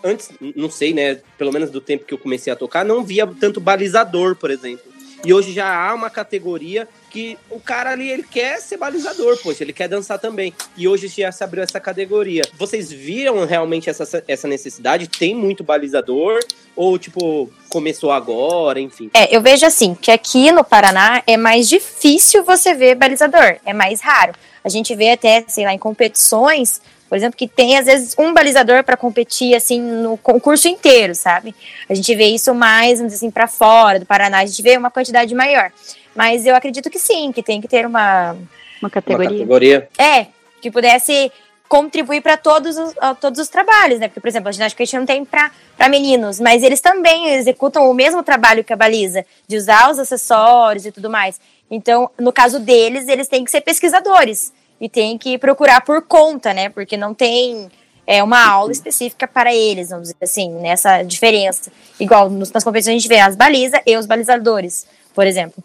[0.03, 1.21] antes, não sei, né?
[1.37, 4.92] Pelo menos do tempo que eu comecei a tocar, não via tanto balizador, por exemplo.
[5.25, 9.63] E hoje já há uma categoria que o cara ali, ele quer ser balizador, poxa,
[9.63, 10.53] ele quer dançar também.
[10.75, 12.43] E hoje já se abriu essa categoria.
[12.57, 15.07] Vocês viram realmente essa, essa necessidade?
[15.07, 16.39] Tem muito balizador?
[16.75, 19.09] Ou, tipo, começou agora, enfim?
[19.13, 23.73] É, eu vejo assim, que aqui no Paraná é mais difícil você ver balizador, é
[23.73, 24.33] mais raro.
[24.63, 26.81] A gente vê até, sei lá, em competições,
[27.13, 31.53] por exemplo, que tem às vezes um balizador para competir assim no concurso inteiro, sabe?
[31.87, 34.75] A gente vê isso mais, vamos dizer assim, para fora do Paraná, a gente vê
[34.75, 35.71] uma quantidade maior.
[36.15, 38.35] Mas eu acredito que sim, que tem que ter uma
[38.81, 39.29] uma categoria.
[39.29, 39.87] Uma categoria.
[39.95, 40.25] É,
[40.59, 41.31] que pudesse
[41.69, 44.07] contribuir para todos os, todos os trabalhos, né?
[44.07, 45.51] Porque, por exemplo, a ginástica a gente não tem para
[45.87, 50.87] meninos, mas eles também executam o mesmo trabalho que a baliza, de usar os acessórios
[50.87, 51.39] e tudo mais.
[51.69, 54.51] Então, no caso deles, eles têm que ser pesquisadores
[54.83, 56.67] e tem que procurar por conta, né?
[56.67, 57.69] Porque não tem
[58.05, 61.71] é, uma aula específica para eles, vamos dizer assim, nessa diferença.
[61.97, 65.63] Igual nas competições a gente vê as balizas e os balizadores, por exemplo.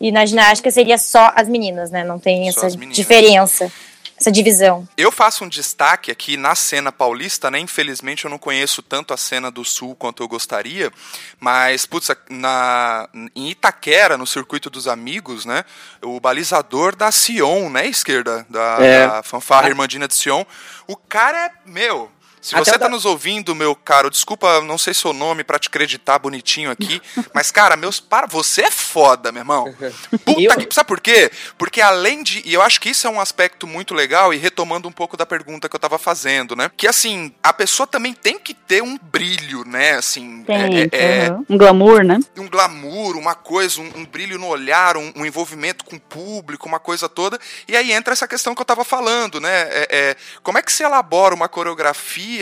[0.00, 2.02] E na ginástica seria só as meninas, né?
[2.02, 3.70] Não tem só essa diferença.
[4.18, 4.88] Essa divisão.
[4.96, 7.58] Eu faço um destaque aqui na cena paulista, né?
[7.58, 10.90] Infelizmente eu não conheço tanto a cena do sul quanto eu gostaria,
[11.38, 15.64] mas, putz, na, em Itaquera, no circuito dos amigos, né?
[16.02, 17.86] O balizador da Sion, né?
[17.86, 19.06] Esquerda, da, é.
[19.06, 20.44] da fanfarra Irmandina de Sion.
[20.86, 22.10] O cara é, meu,
[22.46, 22.88] se você Até tá da...
[22.88, 27.02] nos ouvindo, meu caro, desculpa, não sei seu nome para te acreditar bonitinho aqui,
[27.34, 29.74] mas cara, meus para, você é foda, meu irmão.
[30.24, 30.56] Puta eu...
[30.56, 31.28] que, sabe por quê?
[31.58, 34.86] Porque além de, e eu acho que isso é um aspecto muito legal e retomando
[34.86, 36.70] um pouco da pergunta que eu tava fazendo, né?
[36.76, 39.94] Que assim, a pessoa também tem que ter um brilho, né?
[39.94, 41.44] Assim, tem, é, é, uhum.
[41.50, 42.20] um glamour, né?
[42.36, 46.68] Um glamour, uma coisa, um, um brilho no olhar, um, um, envolvimento com o público,
[46.68, 47.40] uma coisa toda.
[47.66, 49.62] E aí entra essa questão que eu tava falando, né?
[49.62, 52.35] É, é como é que se elabora uma coreografia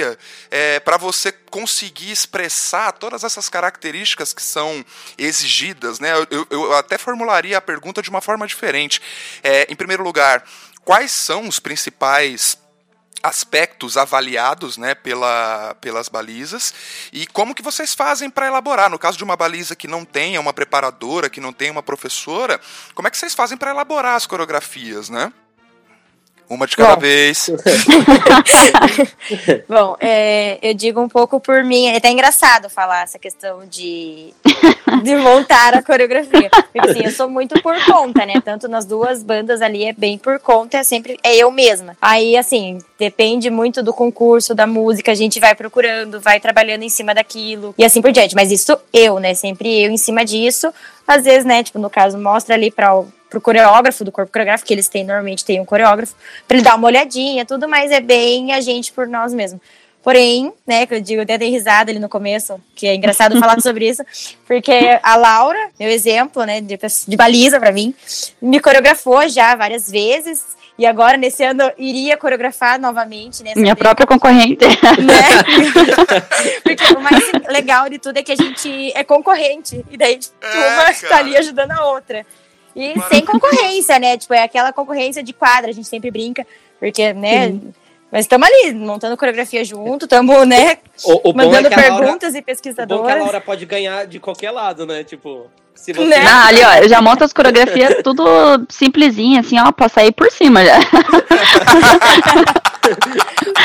[0.51, 4.85] é, para você conseguir expressar todas essas características que são
[5.17, 6.13] exigidas, né?
[6.31, 9.01] Eu, eu até formularia a pergunta de uma forma diferente.
[9.43, 10.45] É, em primeiro lugar,
[10.85, 12.59] quais são os principais
[13.25, 16.75] aspectos avaliados né, pela, pelas balizas
[17.11, 18.91] e como que vocês fazem para elaborar.
[18.91, 22.61] No caso de uma baliza que não tenha uma preparadora, que não tenha uma professora,
[22.95, 25.33] como é que vocês fazem para elaborar as coreografias, né?
[26.49, 27.01] Uma de cada Bom.
[27.01, 27.51] vez.
[29.69, 31.87] Bom, é, eu digo um pouco por mim.
[31.87, 34.35] É até engraçado falar essa questão de,
[35.03, 36.51] de montar a coreografia.
[36.51, 38.35] Porque assim, eu sou muito por conta, né?
[38.45, 41.97] Tanto nas duas bandas ali é bem por conta, é sempre é eu mesma.
[42.01, 46.91] Aí, assim, depende muito do concurso, da música, a gente vai procurando, vai trabalhando em
[46.91, 48.35] cima daquilo e assim por diante.
[48.35, 49.35] Mas isso eu, né?
[49.35, 50.73] Sempre eu em cima disso.
[51.07, 52.95] Às vezes, né, tipo, no caso, mostra ali para
[53.35, 56.15] pro coreógrafo do corpo coreográfico, que eles têm, normalmente tem um coreógrafo,
[56.47, 59.61] para ele dar uma olhadinha, tudo, mas é bem a gente por nós mesmos.
[60.03, 63.61] Porém, né, que eu digo, até dei risada ali no começo, que é engraçado falar
[63.61, 64.05] sobre isso,
[64.47, 67.95] porque a Laura, meu exemplo, né, de, de baliza para mim,
[68.41, 70.45] me coreografou já várias vezes,
[70.77, 73.45] e agora, nesse ano, iria coreografar novamente.
[73.45, 74.67] Né, Minha própria concorrente.
[74.67, 75.93] Né?
[76.65, 79.85] Porque o mais legal de tudo é que a gente é concorrente.
[79.89, 82.27] E daí é, uma está ali ajudando a outra.
[82.75, 84.17] E sem concorrência, né?
[84.17, 86.47] Tipo, é aquela concorrência de quadra, a gente sempre brinca,
[86.79, 87.49] porque, né?
[87.49, 87.75] Sim.
[88.11, 90.79] Mas estamos ali, montando coreografia junto, estamos, né?
[91.05, 93.01] O, o é mandando é perguntas Laura, e pesquisadoras.
[93.01, 95.03] O bom é que a Laura pode ganhar de qualquer lado, né?
[95.03, 96.07] Tipo, se você.
[96.07, 96.25] Né?
[96.25, 98.25] Ah, ali, ó, eu já monto as coreografias tudo
[98.69, 100.79] simplesinha, assim, ó, pra sair por cima já.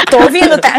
[0.10, 0.75] Tô ouvindo, tá?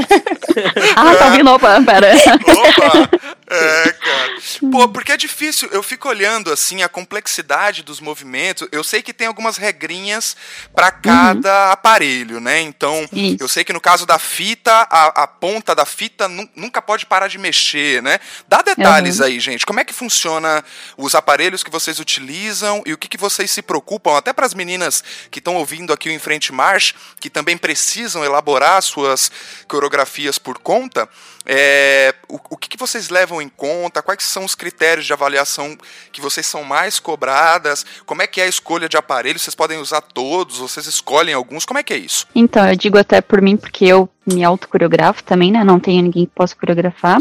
[0.96, 2.12] ah, tá ouvindo, opa, pera.
[2.14, 3.30] Opa!
[3.50, 4.36] É, cara.
[4.70, 5.68] Pô, porque é difícil.
[5.72, 8.68] Eu fico olhando, assim, a complexidade dos movimentos.
[8.70, 10.36] Eu sei que tem algumas regrinhas
[10.72, 11.72] para cada uhum.
[11.72, 12.60] aparelho, né?
[12.60, 13.38] Então, Isso.
[13.40, 17.26] eu sei que no caso da fita, a, a ponta da fita nunca pode parar
[17.26, 18.20] de mexer, né?
[18.46, 19.26] Dá detalhes uhum.
[19.26, 19.66] aí, gente.
[19.66, 20.64] Como é que funciona
[20.96, 24.16] os aparelhos que vocês utilizam e o que, que vocês se preocupam?
[24.16, 28.82] Até para as meninas que estão ouvindo aqui o Enfrente March, que também precisam elaborar
[28.82, 29.30] suas
[29.68, 31.08] coreografias por conta.
[31.46, 34.02] É, o, o que, que, vocês levam em conta?
[34.02, 35.76] Quais são os critérios de avaliação
[36.12, 37.84] que vocês são mais cobradas?
[38.06, 39.42] Como é que é a escolha de aparelhos?
[39.42, 40.58] Vocês podem usar todos?
[40.58, 41.64] Vocês escolhem alguns?
[41.64, 42.26] Como é que é isso?
[42.34, 45.64] Então, eu digo até por mim, porque eu me autocoreografo também, né?
[45.64, 47.18] Não tenho ninguém que possa coreografar.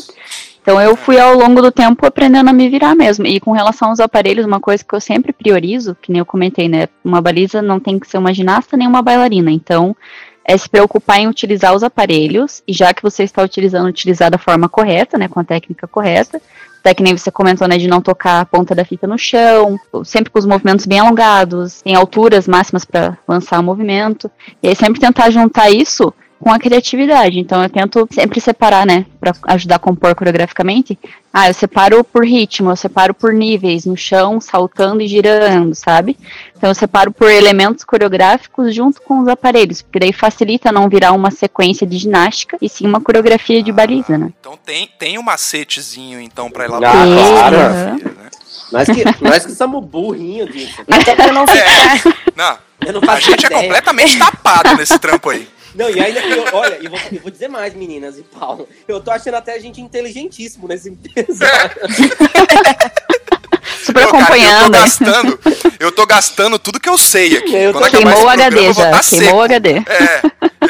[0.62, 3.26] Então eu fui ao longo do tempo aprendendo a me virar mesmo.
[3.26, 6.67] E com relação aos aparelhos, uma coisa que eu sempre priorizo, que nem eu comentei,
[6.67, 6.88] né?
[7.04, 9.52] Uma baliza não tem que ser uma ginasta nem uma bailarina.
[9.52, 9.95] Então
[10.50, 14.40] é se preocupar em utilizar os aparelhos, e já que você está utilizando, utilizar da
[14.40, 16.42] forma correta, né, com a técnica correta,
[16.80, 19.80] até que nem você comentou, né, de não tocar a ponta da fita no chão,
[20.04, 24.32] sempre com os movimentos bem alongados, tem alturas máximas para lançar o movimento,
[24.64, 27.39] e aí sempre tentar juntar isso com a criatividade.
[27.39, 30.97] Então eu tento sempre separar, né, para ajudar a compor coreograficamente.
[31.32, 36.17] Ah, eu separo por ritmo, eu separo por níveis, no chão, saltando e girando, sabe?
[36.58, 41.12] Então eu separo por elementos coreográficos junto com os aparelhos, porque daí facilita não virar
[41.12, 44.32] uma sequência de ginástica e sim uma coreografia de baliza, né?
[44.39, 46.95] Então tem, tem um macetezinho então para elaborar.
[46.95, 47.58] Ah, claro.
[47.58, 48.30] Né?
[48.71, 50.82] Nós que, nós que somos burrinhos disso.
[50.89, 51.97] Até pra não ficar.
[51.97, 52.02] É,
[52.36, 53.60] não, não a gente é ideia.
[53.60, 55.47] é completamente tapado nesse trampo aí.
[55.80, 58.68] Não, e ainda eu, olha, eu vou, eu vou dizer mais, meninas e Paulo.
[58.86, 61.80] Eu tô achando até a gente inteligentíssimo nesse episódio.
[63.84, 64.72] Super Pô, acompanhando.
[64.72, 65.39] Cara, eu, tô gastando,
[65.80, 67.56] eu tô gastando tudo que eu sei aqui.
[67.56, 67.82] Eu tô...
[67.89, 69.00] Queimou o HD já.
[69.02, 69.70] Queimou o HD.
[69.72, 70.22] É.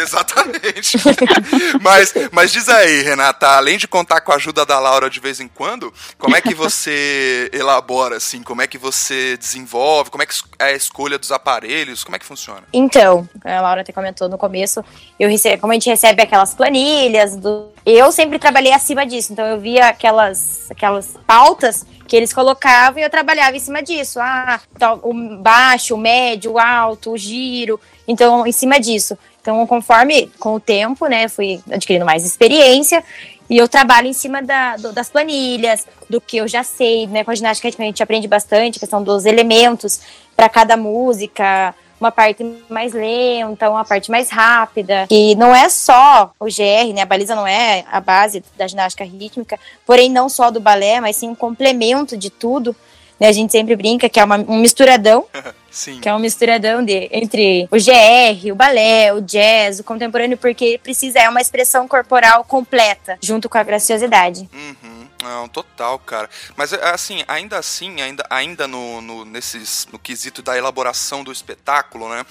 [0.02, 0.98] Exatamente.
[1.82, 5.40] mas, mas diz aí, Renata, além de contar com a ajuda da Laura de vez
[5.40, 8.42] em quando, como é que você elabora, assim?
[8.42, 10.10] Como é que você desenvolve?
[10.10, 12.04] Como é que é a escolha dos aparelhos?
[12.04, 12.64] Como é que funciona?
[12.72, 14.84] Então, a Laura até comentou no começo,
[15.20, 19.46] eu recebo, como a gente recebe aquelas planilhas, do, eu sempre trabalhei acima disso, então
[19.46, 24.20] eu via aquelas, aquelas pautas que eles colocavam e eu trabalhava em cima disso.
[24.20, 24.60] Ah,
[25.04, 27.80] o baixo, o médio, o alto, o giro.
[28.08, 29.18] Então, em cima disso.
[29.42, 33.04] Então, conforme com o tempo, né, fui adquirindo mais experiência
[33.50, 37.24] e eu trabalho em cima da, do, das planilhas, do que eu já sei, né?
[37.24, 40.02] Com a ginástica a gente aprende bastante, a questão dos elementos
[40.36, 45.06] para cada música, uma parte mais lenta, uma parte mais rápida.
[45.10, 47.02] E não é só o GR, né?
[47.02, 51.18] A baliza não é a base da ginástica rítmica, porém não só do balé, mas
[51.18, 52.76] sim um complemento de tudo.
[53.20, 53.28] Né?
[53.28, 55.26] A gente sempre brinca que é uma, um misturadão.
[55.72, 56.00] Sim.
[56.00, 60.80] Que é um misturadão de, entre o GR, o balé, o jazz, o contemporâneo, porque
[60.82, 64.50] precisa, é uma expressão corporal completa, junto com a graciosidade.
[64.52, 65.06] Uhum.
[65.22, 66.30] Não, total, cara.
[66.56, 72.08] Mas assim, ainda assim, ainda, ainda no, no, nesses, no quesito da elaboração do espetáculo,
[72.10, 72.26] né?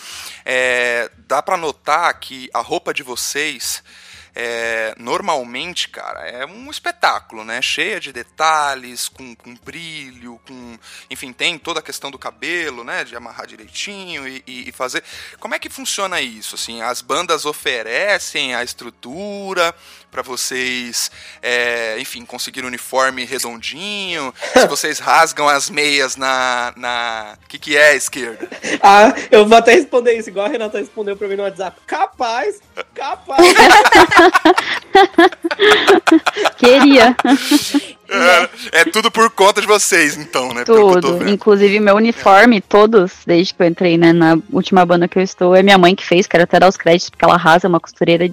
[0.45, 3.83] É, dá para notar que a roupa de vocês
[4.41, 7.61] é, normalmente, cara, é um espetáculo, né?
[7.61, 10.79] Cheia de detalhes, com, com, brilho, com.
[11.11, 13.03] Enfim, tem toda a questão do cabelo, né?
[13.03, 15.03] De amarrar direitinho e, e, fazer.
[15.41, 16.55] Como é que funciona isso?
[16.55, 19.75] Assim, as bandas oferecem a estrutura
[20.11, 21.11] para vocês,
[21.43, 24.33] é, enfim, conseguir um uniforme redondinho.
[24.53, 26.73] se vocês rasgam as meias na.
[26.77, 27.37] na...
[27.45, 28.49] O que, que é a esquerda?
[28.81, 31.81] Ah, eu vou até responder isso, igual a Renata respondeu pra mim no WhatsApp.
[31.87, 32.61] Capaz!
[32.95, 33.45] Capaz!
[36.57, 37.17] Queria.
[38.09, 40.65] É, é, tudo por conta de vocês, então, né?
[40.65, 41.29] Tudo.
[41.29, 45.55] Inclusive, meu uniforme, todos, desde que eu entrei né, na última banda que eu estou,
[45.55, 46.27] é minha mãe que fez.
[46.27, 48.27] Quero até dar os créditos, porque ela arrasa uma costureira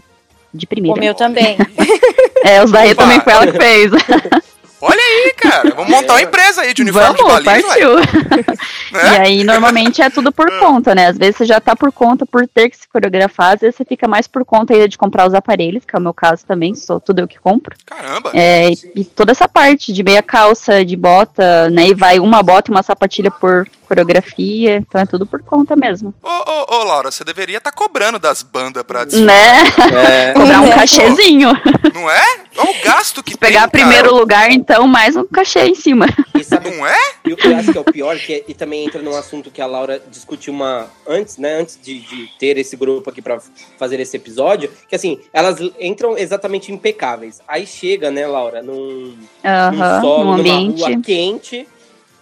[0.56, 0.98] de primeira.
[0.98, 1.58] O meu também.
[2.44, 3.92] é, os daí também foi ela que fez.
[4.86, 5.74] Olha aí, cara.
[5.76, 7.68] Vamos montar uma empresa aí de uniforme Vamos, de baliza.
[7.68, 7.90] Partiu.
[8.96, 8.98] É?
[8.98, 11.08] E aí, normalmente é tudo por conta, né?
[11.08, 13.84] Às vezes você já tá por conta por ter que se coreografar, às vezes você
[13.84, 16.74] fica mais por conta ainda de comprar os aparelhos, que é o meu caso também,
[16.76, 17.76] sou tudo eu que compro.
[17.86, 18.32] Caramba!
[18.34, 21.90] É, e toda essa parte de meia calça, de bota, né?
[21.90, 26.14] E vai uma bota e uma sapatilha por coreografia, então é tudo por conta mesmo.
[26.24, 29.64] Ô, ô, ô Laura, você deveria estar tá cobrando das bandas pra Né?
[29.94, 30.34] É.
[30.34, 31.50] Cobrar um cachezinho.
[31.94, 32.45] Não é?
[32.58, 34.20] Olha o gasto que Se pegar tem, primeiro cara.
[34.20, 36.06] lugar, então, mais um cachê em cima.
[36.34, 36.98] E sabe, não é?
[37.26, 39.16] E o que eu acho que é o pior, que é, e também entra num
[39.16, 41.60] assunto que a Laura discutiu uma antes, né?
[41.60, 43.40] Antes de, de ter esse grupo aqui para
[43.78, 47.42] fazer esse episódio, que assim, elas entram exatamente impecáveis.
[47.48, 50.80] Aí chega, né, Laura, num, uh -huh, num solo, num ambiente.
[50.80, 51.68] numa rua quente,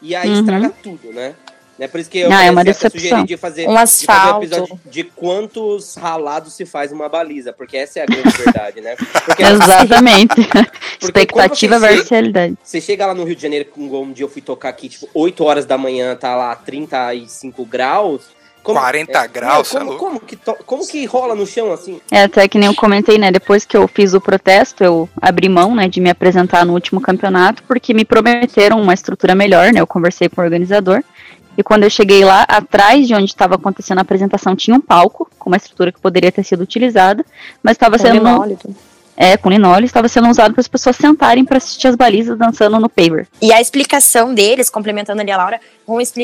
[0.02, 0.40] e aí uh -huh.
[0.40, 1.36] estraga tudo, né?
[1.84, 3.26] É por isso que eu, ah, é uma decepção.
[3.26, 4.42] de fazer, um asfalto.
[4.42, 8.06] De fazer um episódio de quantos ralados se faz uma baliza, porque essa é a
[8.06, 8.96] grande verdade, né?
[8.96, 10.36] Porque, Exatamente.
[11.02, 12.58] Expectativa versus realidade.
[12.64, 15.44] Você chega lá no Rio de Janeiro, um dia eu fui tocar aqui, tipo, 8
[15.44, 18.22] horas da manhã, tá lá 35 graus.
[18.64, 22.00] Como, 40 é, graus, como, é como, que to, como que rola no chão assim?
[22.10, 23.30] É, até que nem eu comentei, né?
[23.30, 27.02] Depois que eu fiz o protesto, eu abri mão, né, de me apresentar no último
[27.02, 29.82] campeonato, porque me prometeram uma estrutura melhor, né?
[29.82, 31.04] Eu conversei com o organizador.
[31.58, 35.30] E quando eu cheguei lá, atrás de onde estava acontecendo a apresentação, tinha um palco
[35.38, 37.26] com uma estrutura que poderia ter sido utilizada,
[37.62, 38.16] mas estava sendo.
[38.16, 38.76] Linólito.
[39.16, 42.80] É, com linóleo, estava sendo usado para as pessoas sentarem para assistir as balizas dançando
[42.80, 43.28] no paver.
[43.42, 45.60] E a explicação deles, complementando ali a Laura,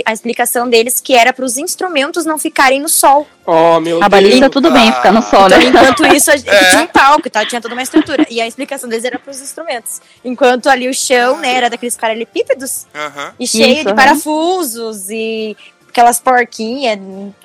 [0.05, 3.27] a explicação deles que era para os instrumentos não ficarem no sol.
[3.45, 5.57] Oh, meu a baliza tudo bem, ficar no sol, né?
[5.63, 6.69] Então, enquanto isso, a gente é.
[6.69, 7.45] tinha um palco, tá?
[7.45, 8.25] tinha toda uma estrutura.
[8.29, 10.01] E a explicação deles era para os instrumentos.
[10.23, 13.31] Enquanto ali o chão, né, era daqueles paralelepípedos uhum.
[13.39, 15.55] e cheio isso, de parafusos e
[15.89, 16.99] aquelas porquinhas,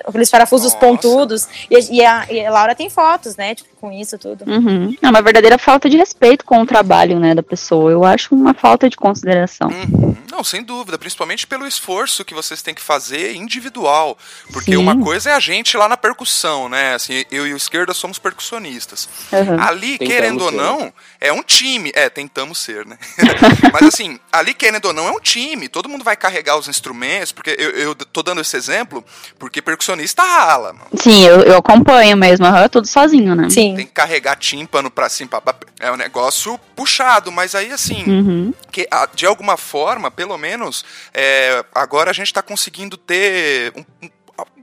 [0.05, 0.85] aqueles parafusos Nossa.
[0.85, 1.47] pontudos.
[1.69, 3.55] E, e, a, e, a, Laura tem fotos, né?
[3.55, 4.45] Tipo, com isso tudo.
[4.49, 4.95] Uhum.
[5.01, 7.91] É uma verdadeira falta de respeito com o trabalho, né, da pessoa.
[7.91, 9.69] Eu acho uma falta de consideração.
[9.69, 10.15] Uhum.
[10.31, 10.97] Não, sem dúvida.
[10.97, 14.17] Principalmente pelo esforço que vocês têm que fazer individual.
[14.51, 14.77] Porque Sim.
[14.77, 16.95] uma coisa é a gente lá na percussão, né?
[16.95, 19.07] Assim, eu e o esquerda somos percussionistas.
[19.31, 19.61] Uhum.
[19.61, 20.45] Ali, tentamos querendo ser.
[20.45, 21.91] ou não, é um time.
[21.93, 22.97] É, tentamos ser, né?
[23.71, 25.69] Mas assim, ali, querendo ou não, é um time.
[25.69, 29.03] Todo mundo vai carregar os instrumentos, porque eu, eu tô dando esse exemplo
[29.37, 30.87] porque percussionista rala, mano.
[30.95, 33.49] Sim, eu, eu acompanho mesmo, uhum, tudo sozinho, né?
[33.49, 33.75] Sim.
[33.75, 38.53] Tem que carregar tímpano pra cima, pra, é um negócio puxado, mas aí assim, uhum.
[38.71, 44.09] que de alguma forma, pelo menos, é, agora a gente tá conseguindo ter um, um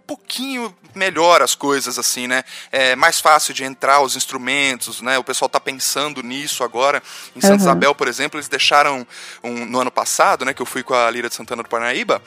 [0.07, 2.45] pouquinho melhor as coisas, assim, né?
[2.71, 5.19] É mais fácil de entrar os instrumentos, né?
[5.19, 7.03] O pessoal tá pensando nisso agora.
[7.35, 7.61] Em Santa uhum.
[7.61, 9.07] Isabel, por exemplo, eles deixaram
[9.43, 10.53] um, no ano passado, né?
[10.53, 12.21] Que eu fui com a Lira de Santana do Parnaíba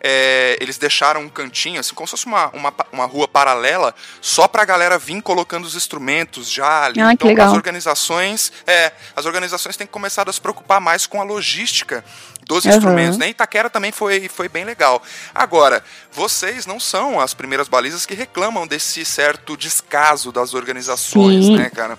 [0.00, 4.46] é, eles deixaram um cantinho, assim, como se fosse uma, uma, uma rua paralela, só
[4.46, 7.00] pra galera vir colocando os instrumentos já ali.
[7.00, 11.24] Ah, então, as organizações, é, as organizações têm começado a se preocupar mais com a
[11.24, 12.04] logística
[12.48, 12.70] dos uhum.
[12.70, 13.28] instrumentos, né?
[13.28, 15.02] Itaquera também foi, foi bem legal.
[15.34, 21.58] Agora, vocês não são as primeiras balizas que reclamam desse certo descaso das organizações, Sim.
[21.58, 21.98] né, cara?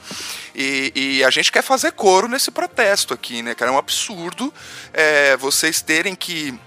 [0.56, 3.70] E, e, a gente quer fazer coro nesse protesto aqui, né, cara?
[3.70, 4.52] É um absurdo
[4.91, 6.60] é, vocês terem que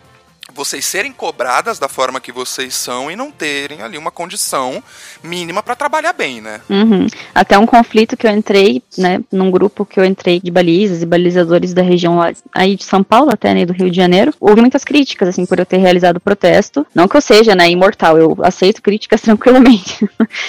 [0.54, 4.82] vocês serem cobradas da forma que vocês são e não terem ali uma condição
[5.22, 6.60] mínima para trabalhar bem, né?
[6.68, 7.06] Uhum.
[7.34, 11.06] Até um conflito que eu entrei, né, num grupo que eu entrei de balizas e
[11.06, 14.60] balizadores da região lá, aí de São Paulo até, né, do Rio de Janeiro, houve
[14.60, 16.86] muitas críticas, assim, por eu ter realizado o protesto.
[16.94, 20.08] Não que eu seja, né, imortal, eu aceito críticas tranquilamente.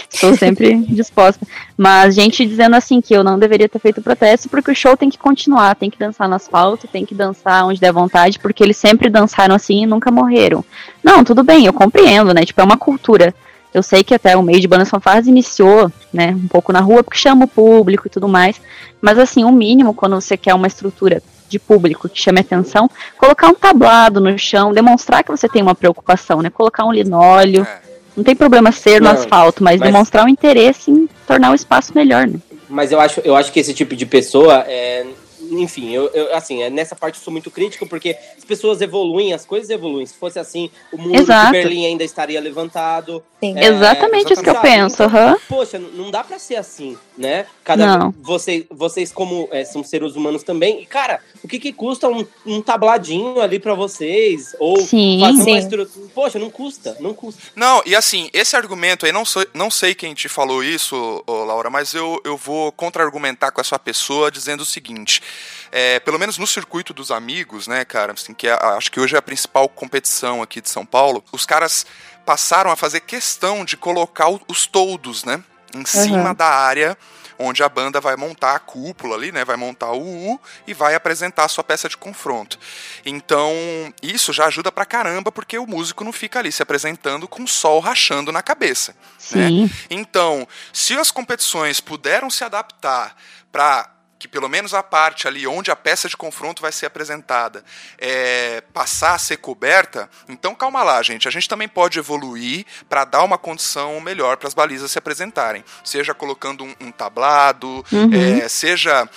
[0.09, 1.45] Estou sempre disposta.
[1.77, 4.95] Mas gente dizendo assim que eu não deveria ter feito o protesto porque o show
[4.95, 8.63] tem que continuar, tem que dançar no asfalto, tem que dançar onde der vontade, porque
[8.63, 10.63] eles sempre dançaram assim nunca morreram.
[11.03, 12.45] Não, tudo bem, eu compreendo, né?
[12.45, 13.33] Tipo, é uma cultura.
[13.73, 17.03] Eu sei que até o meio de bandas fanfarras iniciou, né, um pouco na rua,
[17.03, 18.61] porque chama o público e tudo mais.
[19.01, 23.47] Mas assim, o mínimo, quando você quer uma estrutura de público que chame atenção, colocar
[23.47, 26.49] um tablado no chão, demonstrar que você tem uma preocupação, né?
[26.49, 27.65] Colocar um linóleo.
[27.69, 27.83] É.
[28.15, 31.93] Não tem problema ser no asfalto, mas, mas, demonstrar um interesse em tornar o espaço
[31.95, 32.39] melhor, né?
[32.69, 35.05] Mas eu acho, eu acho que esse tipo de pessoa é,
[35.61, 39.33] enfim, eu, eu, assim, é, nessa parte eu sou muito crítico, porque as pessoas evoluem,
[39.33, 40.05] as coisas evoluem.
[40.05, 41.47] Se fosse assim, o muro Exato.
[41.47, 43.23] de Berlim ainda estaria levantado.
[43.41, 45.03] É, exatamente isso que eu penso.
[45.03, 45.35] Uhum.
[45.47, 47.45] Poxa, não dá pra ser assim, né?
[47.63, 48.15] Cada não.
[48.21, 52.25] Você, vocês, como é, são seres humanos também, e cara, o que, que custa um,
[52.45, 54.55] um tabladinho ali para vocês?
[54.59, 55.51] Ou sim, fazer sim.
[55.51, 56.09] uma estrutura.
[56.13, 57.41] Poxa, não custa, não custa.
[57.55, 61.69] Não, e assim, esse argumento aí, não, sou, não sei quem te falou isso, Laura,
[61.69, 65.21] mas eu, eu vou contra-argumentar com essa pessoa dizendo o seguinte
[65.75, 69.15] é, pelo menos no circuito dos amigos, né, cara, assim, que é, acho que hoje
[69.15, 71.83] é a principal competição aqui de São Paulo, os caras
[72.23, 75.43] passaram a fazer questão de colocar os toldos, né,
[75.73, 75.85] em uhum.
[75.85, 76.97] cima da área
[77.37, 79.43] onde a banda vai montar a cúpula ali, né?
[79.43, 82.57] Vai montar o U e vai apresentar a sua peça de confronto.
[83.05, 83.53] Então,
[84.01, 87.47] isso já ajuda pra caramba, porque o músico não fica ali se apresentando com o
[87.47, 88.95] sol rachando na cabeça.
[89.31, 89.69] Né?
[89.89, 93.15] Então, se as competições puderam se adaptar
[93.51, 93.89] para
[94.23, 97.61] que pelo menos a parte ali onde a peça de confronto vai ser apresentada
[97.97, 101.27] é, passar a ser coberta, então calma lá, gente.
[101.27, 105.61] A gente também pode evoluir para dar uma condição melhor para as balizas se apresentarem.
[105.83, 108.13] Seja colocando um, um tablado, uhum.
[108.13, 109.09] é, seja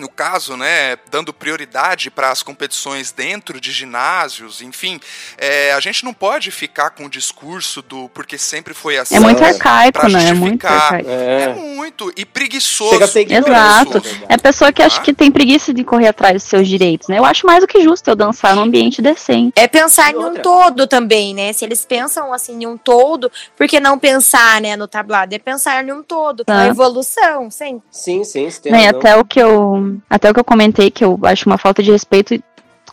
[0.00, 4.98] no caso, né, dando prioridade para as competições dentro de ginásios, enfim,
[5.38, 9.14] é, a gente não pode ficar com o discurso do porque sempre foi assim.
[9.14, 10.28] É muito arcaico, né?
[10.28, 11.08] É muito arcaico.
[11.08, 11.42] É.
[11.42, 12.98] é muito e preguiçoso.
[13.28, 14.02] Exato.
[14.28, 17.18] É pessoa que acha que tem preguiça de correr atrás dos seus direitos, né?
[17.18, 19.52] Eu acho mais do que justo eu dançar num ambiente decente.
[19.56, 21.52] É pensar em um todo também, né?
[21.52, 25.34] Se eles pensam assim em um todo, por que não pensar, né, no tablado?
[25.34, 26.62] É pensar em um todo, ah.
[26.62, 27.82] a evolução, sim.
[27.90, 28.70] Sim, sim, sim.
[28.70, 31.82] Né, até o que eu até o que eu comentei, que eu acho uma falta
[31.82, 32.40] de respeito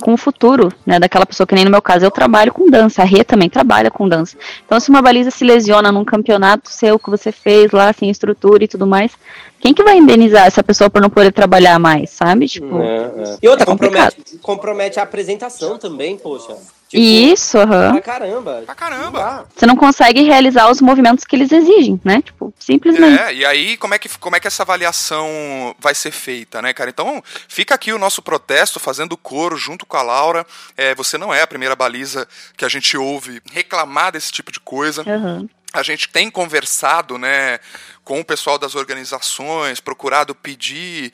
[0.02, 3.02] com o futuro, né, daquela pessoa, que nem no meu caso, eu trabalho com dança,
[3.02, 4.38] a Rê também trabalha com dança.
[4.66, 8.64] Então, se uma baliza se lesiona num campeonato seu que você fez lá, sem estrutura
[8.64, 9.12] e tudo mais,
[9.60, 12.48] quem que vai indenizar essa pessoa por não poder trabalhar mais, sabe?
[12.48, 13.38] Tipo, é, é.
[13.42, 16.56] E outra, é compromete, compromete a apresentação também, poxa.
[16.88, 17.88] Tipo, Isso, aham.
[17.88, 17.92] Uhum.
[17.94, 18.64] Pra caramba.
[18.66, 19.46] Pra caramba.
[19.54, 22.22] Você não consegue realizar os movimentos que eles exigem, né?
[22.22, 23.22] Tipo, simplesmente.
[23.22, 26.74] É, e aí como é que, como é que essa avaliação vai ser feita, né,
[26.74, 26.90] cara?
[26.90, 30.46] Então, fica aqui o nosso protesto, fazendo coro junto com a Laura.
[30.78, 34.60] É, você não é a primeira baliza que a gente ouve reclamar desse tipo de
[34.60, 35.04] coisa.
[35.06, 37.60] Uhum a gente tem conversado né,
[38.08, 41.12] com o pessoal das organizações, procurado pedir,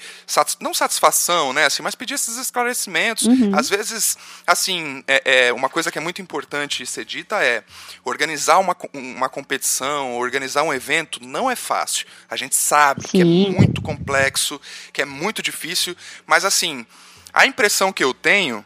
[0.62, 3.26] não satisfação, né, assim, mas pedir esses esclarecimentos.
[3.26, 3.50] Uhum.
[3.58, 4.16] Às vezes,
[4.46, 7.64] assim, é, é, uma coisa que é muito importante ser dita é
[8.06, 12.06] organizar uma, uma competição, organizar um evento não é fácil.
[12.30, 13.10] A gente sabe Sim.
[13.10, 14.62] que é muito complexo,
[14.94, 16.86] que é muito difícil, mas assim,
[17.34, 18.64] a impressão que eu tenho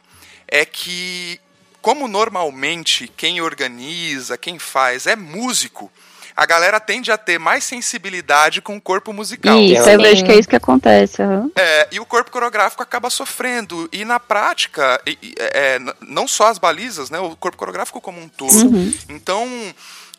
[0.49, 1.39] é que
[1.81, 5.89] como normalmente quem organiza, quem faz é músico,
[6.37, 9.57] a galera tende a ter mais sensibilidade com o corpo musical.
[9.57, 11.19] Isso, eu vejo que é isso que acontece.
[11.19, 11.51] Uhum.
[11.55, 13.89] É, e o corpo coreográfico acaba sofrendo.
[13.91, 15.01] E na prática,
[15.39, 17.17] é, não só as balizas, né?
[17.17, 18.53] O corpo coreográfico como um todo.
[18.53, 18.93] Uhum.
[19.09, 19.49] Então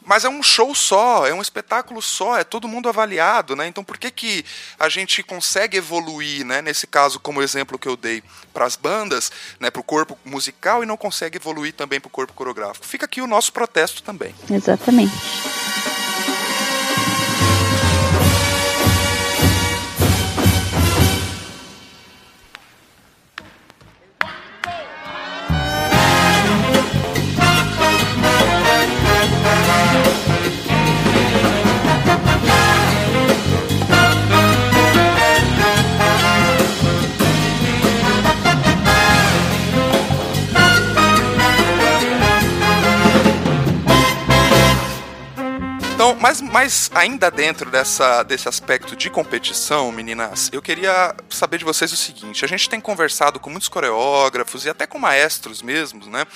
[0.04, 3.66] mas é um show só, é um espetáculo só, é todo mundo avaliado, né?
[3.66, 4.44] Então por que, que
[4.78, 6.62] a gente consegue evoluir, né?
[6.62, 8.22] Nesse caso, como exemplo que eu dei
[8.54, 9.70] para as bandas, né?
[9.70, 12.86] Para o corpo musical e não consegue evoluir também para o corpo coreográfico.
[12.86, 14.34] Fica aqui o nosso protesto também.
[14.50, 15.12] Exatamente.
[46.28, 51.90] Mas, mas ainda dentro dessa, desse aspecto de competição, meninas, eu queria saber de vocês
[51.90, 56.26] o seguinte: a gente tem conversado com muitos coreógrafos e até com maestros mesmos, né?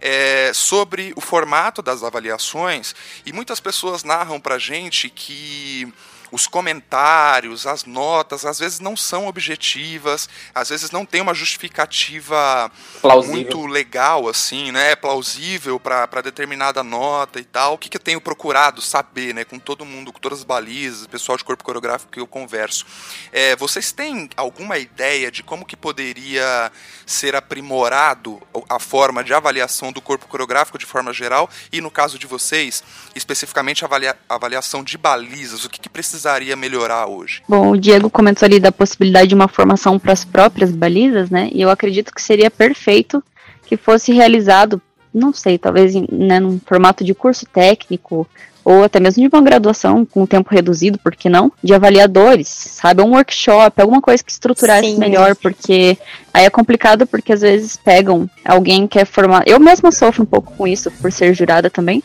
[0.00, 2.94] É, sobre o formato das avaliações,
[3.24, 5.92] e muitas pessoas narram pra gente que
[6.30, 12.70] os comentários, as notas, às vezes não são objetivas, às vezes não tem uma justificativa
[13.00, 13.34] plausível.
[13.34, 14.96] muito legal, assim, né?
[14.96, 17.74] Plausível para determinada nota e tal.
[17.74, 19.44] O que, que eu tenho procurado saber, né?
[19.44, 22.84] Com todo mundo, com todas as balizas, pessoal de corpo coreográfico que eu converso.
[23.32, 26.72] É, vocês têm alguma ideia de como que poderia
[27.06, 32.18] ser aprimorado a forma de avaliação do corpo coreográfico de forma geral e, no caso
[32.18, 32.82] de vocês,
[33.14, 35.64] especificamente avalia avaliação de balizas?
[35.64, 37.42] O que, que precisa precisaria melhorar hoje?
[37.48, 41.50] Bom, o Diego comentou ali da possibilidade de uma formação para as próprias balizas, né?
[41.52, 43.22] E eu acredito que seria perfeito
[43.66, 44.80] que fosse realizado,
[45.12, 48.26] não sei, talvez né, num formato de curso técnico
[48.64, 51.52] ou até mesmo de uma graduação com tempo reduzido, por que não?
[51.62, 53.00] De avaliadores, sabe?
[53.00, 54.98] Um workshop, alguma coisa que estruturasse Sim.
[54.98, 55.96] melhor, porque
[56.34, 59.44] aí é complicado porque às vezes pegam alguém que é formado.
[59.46, 62.02] Eu mesma sofro um pouco com isso, por ser jurada também.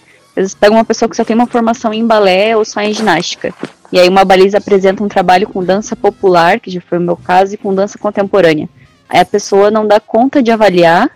[0.59, 3.53] Pegam uma pessoa que só tem uma formação em balé ou só em ginástica.
[3.91, 7.17] E aí uma baliza apresenta um trabalho com dança popular, que já foi o meu
[7.17, 8.69] caso, e com dança contemporânea.
[9.09, 11.09] Aí a pessoa não dá conta de avaliar,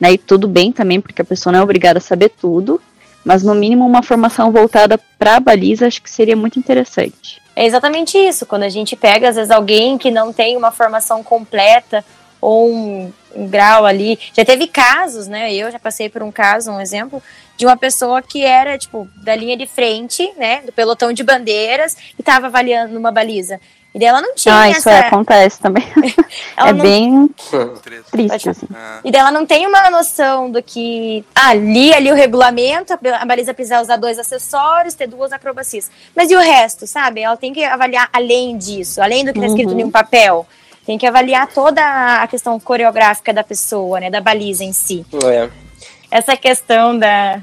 [0.00, 0.12] né?
[0.12, 2.80] E tudo bem também, porque a pessoa não é obrigada a saber tudo,
[3.24, 7.40] mas no mínimo uma formação voltada para a baliza acho que seria muito interessante.
[7.54, 8.46] É exatamente isso.
[8.46, 12.04] Quando a gente pega, às vezes, alguém que não tem uma formação completa
[12.40, 14.18] ou um, um, grau ali.
[14.34, 15.54] Já teve casos, né?
[15.54, 17.22] Eu já passei por um caso, um exemplo,
[17.62, 20.62] de uma pessoa que era, tipo, da linha de frente, né?
[20.62, 23.60] Do pelotão de bandeiras e estava avaliando uma baliza.
[23.94, 24.62] E daí ela não tinha.
[24.62, 24.90] Ah, isso essa...
[24.90, 25.84] é, acontece também.
[26.56, 26.82] é não...
[26.82, 27.30] bem
[28.10, 28.66] triste, assim.
[29.04, 31.24] E daí ela não tem uma noção do que.
[31.32, 35.88] Ah, li ali o regulamento, a baliza precisa usar dois acessórios, ter duas acrobacias.
[36.16, 37.20] Mas e o resto, sabe?
[37.20, 39.78] Ela tem que avaliar além disso, além do que está escrito uhum.
[39.78, 40.44] em um papel.
[40.84, 41.80] Tem que avaliar toda
[42.20, 44.10] a questão coreográfica da pessoa, né?
[44.10, 45.06] Da baliza em si.
[45.24, 45.48] É.
[46.12, 47.40] Essa questão da.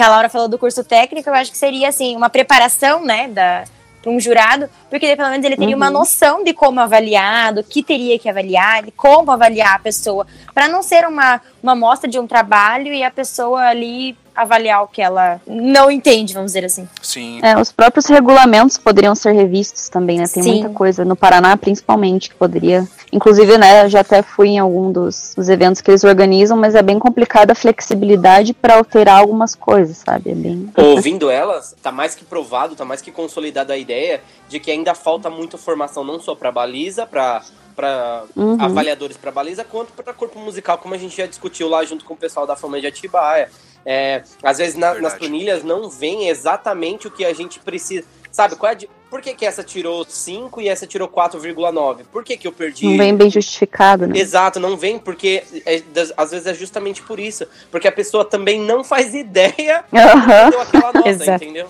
[0.00, 3.28] Que a Laura falou do curso técnico, eu acho que seria assim, uma preparação, né?
[3.28, 3.64] Da,
[4.00, 5.82] para um jurado, porque pelo menos ele teria uhum.
[5.82, 10.26] uma noção de como avaliar, do que teria que avaliar, de como avaliar a pessoa,
[10.54, 14.88] para não ser uma, uma mostra de um trabalho e a pessoa ali avaliar o
[14.88, 16.88] que ela não entende, vamos dizer assim.
[17.02, 17.40] Sim.
[17.42, 20.24] É, os próprios regulamentos poderiam ser revistos também, né?
[20.26, 20.52] Tem Sim.
[20.52, 22.88] muita coisa no Paraná, principalmente, que poderia.
[23.12, 26.74] Inclusive, né, eu já até fui em algum dos, dos eventos que eles organizam, mas
[26.74, 30.30] é bem complicada a flexibilidade para alterar algumas coisas, sabe?
[30.30, 30.70] É bem.
[30.76, 34.94] Ouvindo elas, tá mais que provado, tá mais que consolidada a ideia de que ainda
[34.94, 37.42] falta muita formação, não só para baliza, para
[37.80, 38.60] para uhum.
[38.60, 42.12] avaliadores para baliza, quanto para corpo musical, como a gente já discutiu lá junto com
[42.12, 43.50] o pessoal da Fama de Atibaia.
[43.84, 48.04] É, às vezes na, nas planilhas não vem exatamente o que a gente precisa.
[48.30, 52.04] Sabe, qual é de, por que, que essa tirou 5 e essa tirou 4,9?
[52.12, 52.86] Por que, que eu perdi?
[52.86, 54.16] Não vem bem justificado, né?
[54.16, 55.82] Exato, não vem, porque é,
[56.16, 57.44] às vezes é justamente por isso.
[57.72, 60.50] Porque a pessoa também não faz ideia uhum.
[60.50, 61.68] deu aquela nota, entendeu?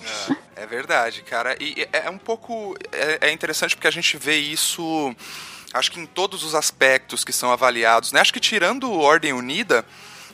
[0.54, 1.56] É, é, verdade, cara.
[1.58, 2.76] E é, é um pouco.
[2.92, 5.14] É, é interessante porque a gente vê isso.
[5.72, 8.20] Acho que em todos os aspectos que são avaliados, né?
[8.20, 9.82] Acho que tirando Ordem Unida,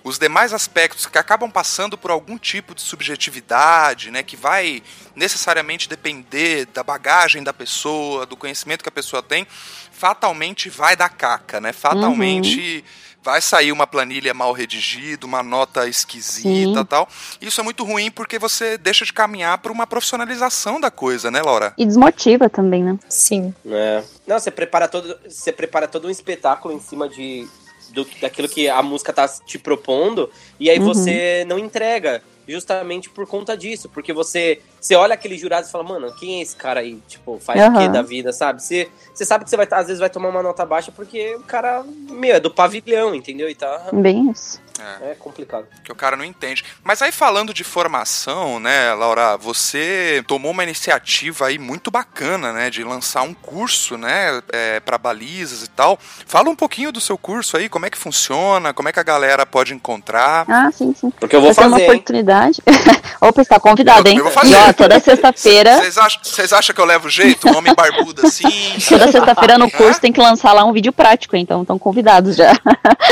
[0.06, 4.80] os demais aspectos que acabam passando por algum tipo de subjetividade, né, que vai
[5.16, 9.44] necessariamente depender da bagagem da pessoa, do conhecimento que a pessoa tem,
[9.90, 11.72] fatalmente vai dar caca, né?
[11.72, 13.20] Fatalmente uhum.
[13.20, 16.84] vai sair uma planilha mal redigida, uma nota esquisita, Sim.
[16.84, 17.08] tal.
[17.40, 21.42] Isso é muito ruim porque você deixa de caminhar para uma profissionalização da coisa, né,
[21.42, 21.74] Laura?
[21.76, 22.96] E desmotiva também, né?
[23.08, 23.52] Sim.
[23.66, 24.04] É.
[24.24, 27.48] Não, você prepara todo, você prepara todo um espetáculo em cima de
[27.92, 30.86] do, daquilo que a música tá te propondo, e aí uhum.
[30.86, 35.82] você não entrega justamente por conta disso, porque você você olha aquele jurado e fala,
[35.82, 37.00] mano, quem é esse cara aí?
[37.08, 37.74] Tipo, faz uhum.
[37.74, 38.62] o quê da vida, sabe?
[38.62, 41.40] Você, você sabe que você vai, às vezes vai tomar uma nota baixa porque o
[41.40, 43.50] cara, meu, é do pavilhão, entendeu?
[43.50, 43.88] E tá.
[43.92, 44.60] Bem isso.
[44.80, 45.12] É.
[45.12, 45.66] é complicado.
[45.82, 46.64] Que o cara não entende.
[46.82, 52.70] Mas aí falando de formação, né, Laura, você tomou uma iniciativa aí muito bacana, né,
[52.70, 55.98] de lançar um curso, né, é, para balizas e tal.
[56.26, 59.02] Fala um pouquinho do seu curso aí, como é que funciona, como é que a
[59.02, 60.44] galera pode encontrar.
[60.48, 61.10] Ah, sim, sim.
[61.10, 61.68] Porque eu vou fazer.
[61.68, 62.62] uma oportunidade.
[63.20, 64.18] Opa, está convidado, hein?
[64.18, 64.56] Eu vou fazer.
[64.56, 65.78] ó, toda sexta-feira.
[65.78, 67.48] Vocês acham, acham, que eu levo jeito?
[67.48, 68.46] Um homem barbudo assim?
[68.88, 72.52] Toda sexta-feira no curso tem que lançar lá um vídeo prático, então estão convidados já.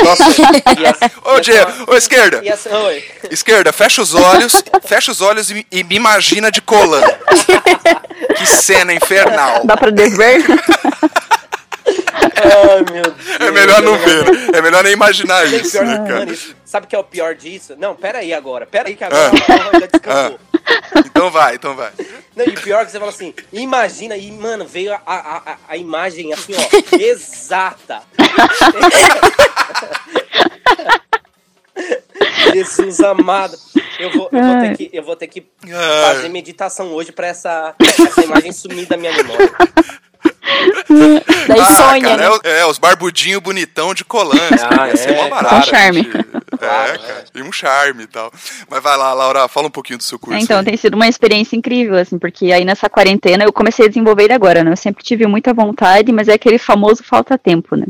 [0.03, 0.25] Nossa.
[1.25, 1.54] Ô, Diego,
[1.87, 2.41] ô, esquerda.
[3.29, 7.05] Esquerda, fecha os olhos, fecha os olhos e, e me imagina de colando.
[8.37, 9.65] que cena infernal.
[9.65, 10.43] Dá pra desver?
[12.35, 13.15] Ai, meu Deus.
[13.39, 14.57] É melhor não ver, né?
[14.57, 16.35] É melhor nem imaginar isso, né, cara?
[16.65, 17.75] Sabe o que é o pior disso?
[17.77, 18.65] Não, pera aí agora.
[18.65, 19.79] Pera aí que agora ah.
[19.79, 20.39] já descansou.
[20.53, 21.03] Ah.
[21.05, 21.91] Então vai, então vai.
[22.35, 26.33] Não, e pior que você fala assim, imagina, e mano, veio a, a, a imagem
[26.33, 28.01] assim, ó, exata.
[32.53, 33.57] Jesus amado.
[33.99, 35.45] Eu vou, eu vou, ter, que, eu vou ter que
[36.03, 39.51] fazer meditação hoje pra essa, essa imagem sumir da minha memória.
[41.47, 42.39] Daí ah, sonha, cara, né?
[42.43, 44.39] é, é, os barbudinhos bonitão de colãs.
[44.63, 46.03] Ah, é, é, um charme.
[46.03, 48.31] Gente, é, cara, tem um charme e tal.
[48.69, 50.37] Mas vai lá, Laura, fala um pouquinho do seu curso.
[50.37, 50.65] É, então, aí.
[50.65, 54.33] tem sido uma experiência incrível, assim, porque aí nessa quarentena eu comecei a desenvolver ele
[54.33, 54.71] agora, né?
[54.71, 57.85] Eu sempre tive muita vontade, mas é aquele famoso falta tempo, né?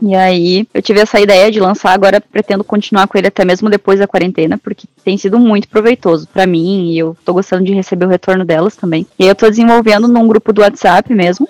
[0.00, 3.70] E aí eu tive essa ideia de lançar, agora pretendo continuar com ele até mesmo
[3.70, 7.72] depois da quarentena, porque tem sido muito proveitoso para mim e eu tô gostando de
[7.72, 9.06] receber o retorno delas também.
[9.18, 11.48] E eu tô desenvolvendo num grupo do WhatsApp mesmo,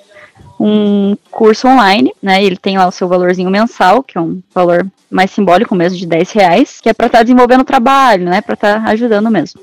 [0.58, 2.42] um curso online, né?
[2.42, 6.06] Ele tem lá o seu valorzinho mensal, que é um valor mais simbólico mesmo, de
[6.06, 8.40] 10 reais, que é para estar tá desenvolvendo o trabalho, né?
[8.40, 9.60] Para estar tá ajudando mesmo.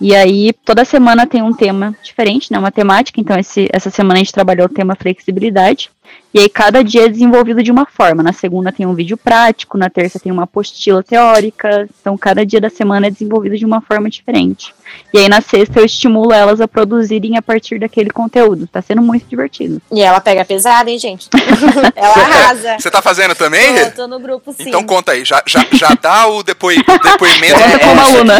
[0.00, 2.58] E aí, toda semana tem um tema diferente, né?
[2.58, 3.20] Uma temática.
[3.20, 5.90] Então, esse, essa semana a gente trabalhou o tema flexibilidade.
[6.32, 8.22] E aí cada dia é desenvolvido de uma forma.
[8.22, 11.88] Na segunda tem um vídeo prático, na terça tem uma apostila teórica.
[12.00, 14.72] Então cada dia da semana é desenvolvido de uma forma diferente.
[15.12, 18.68] E aí na sexta eu estimulo elas a produzirem a partir daquele conteúdo.
[18.68, 19.82] Tá sendo muito divertido.
[19.90, 21.28] E ela pega pesada, hein, gente?
[21.96, 22.76] ela arrasa.
[22.78, 23.76] Você tá fazendo também?
[23.76, 24.68] Eu tô no grupo, sim.
[24.68, 27.54] Então conta aí, já, já, já dá o, depois o depoimento.
[27.54, 28.38] Conta como aluna.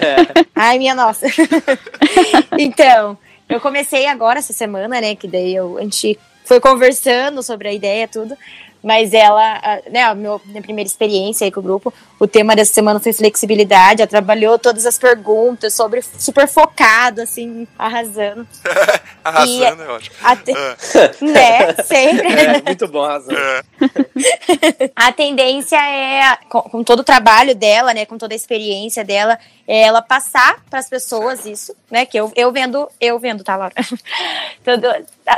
[0.00, 0.44] É.
[0.54, 1.26] Ai, minha nossa.
[2.56, 3.18] então,
[3.48, 5.16] eu comecei agora essa semana, né?
[5.16, 8.36] Que daí eu, a gente foi conversando sobre a ideia, tudo.
[8.84, 12.74] Mas ela, né, a meu, minha primeira experiência aí com o grupo, o tema dessa
[12.74, 14.02] semana foi flexibilidade.
[14.02, 18.46] Ela trabalhou todas as perguntas sobre super focado, assim, arrasando.
[19.24, 20.16] arrasando, e, é ótimo.
[20.44, 21.24] Te, uh.
[21.32, 22.28] Né, sempre.
[22.28, 23.38] É, muito bom, arrasando.
[23.38, 23.62] É.
[24.94, 29.38] a tendência é, com, com, todo o trabalho dela, né, com toda a experiência dela,
[29.66, 33.56] é ela passar para as pessoas isso, né, que eu, eu vendo, eu vendo, tá,
[33.56, 33.74] Laura?
[34.62, 34.86] Todo,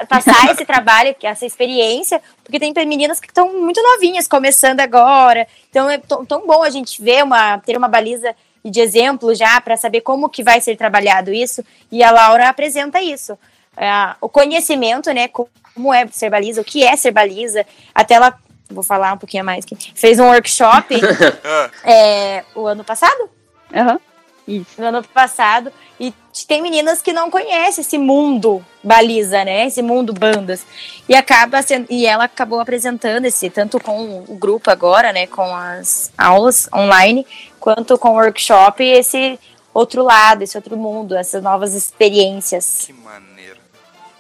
[0.09, 5.47] passar esse trabalho, essa experiência, porque tem meninas que estão muito novinhas, começando agora.
[5.71, 9.77] Então é tão bom a gente ver uma, ter uma baliza de exemplo já para
[9.77, 11.65] saber como que vai ser trabalhado isso.
[11.91, 13.39] E a Laura apresenta isso.
[13.77, 13.89] É,
[14.21, 15.29] o conhecimento, né?
[15.29, 17.65] Como é ser baliza, o que é ser baliza.
[17.95, 18.37] Até ela,
[18.71, 20.95] vou falar um pouquinho mais, que fez um workshop
[21.85, 23.31] é, o ano passado?
[23.73, 24.01] Uhum.
[24.47, 24.81] Isso.
[24.81, 25.73] No ano passado.
[25.99, 26.13] E
[26.47, 29.67] tem meninas que não conhecem esse mundo baliza, né?
[29.67, 30.65] Esse mundo bandas.
[31.09, 35.27] E acaba sendo, e ela acabou apresentando esse, tanto com o grupo agora, né?
[35.27, 37.27] Com as aulas online,
[37.59, 39.39] quanto com o workshop, esse
[39.73, 42.85] outro lado, esse outro mundo, essas novas experiências.
[42.87, 43.57] Que maneiro.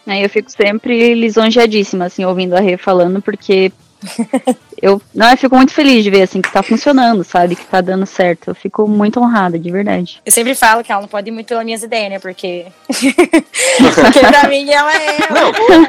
[0.06, 3.72] Aí eu fico sempre lisonjeadíssima, assim, ouvindo a Rê falando, porque
[4.80, 7.56] eu, não, eu fico muito feliz de ver assim que tá funcionando, sabe?
[7.56, 8.50] Que tá dando certo.
[8.50, 10.20] Eu fico muito honrada, de verdade.
[10.24, 12.18] Eu sempre falo que ela não pode ir muito pelas minhas ideias, né?
[12.18, 12.66] Porque.
[12.88, 15.18] Porque pra mim ela é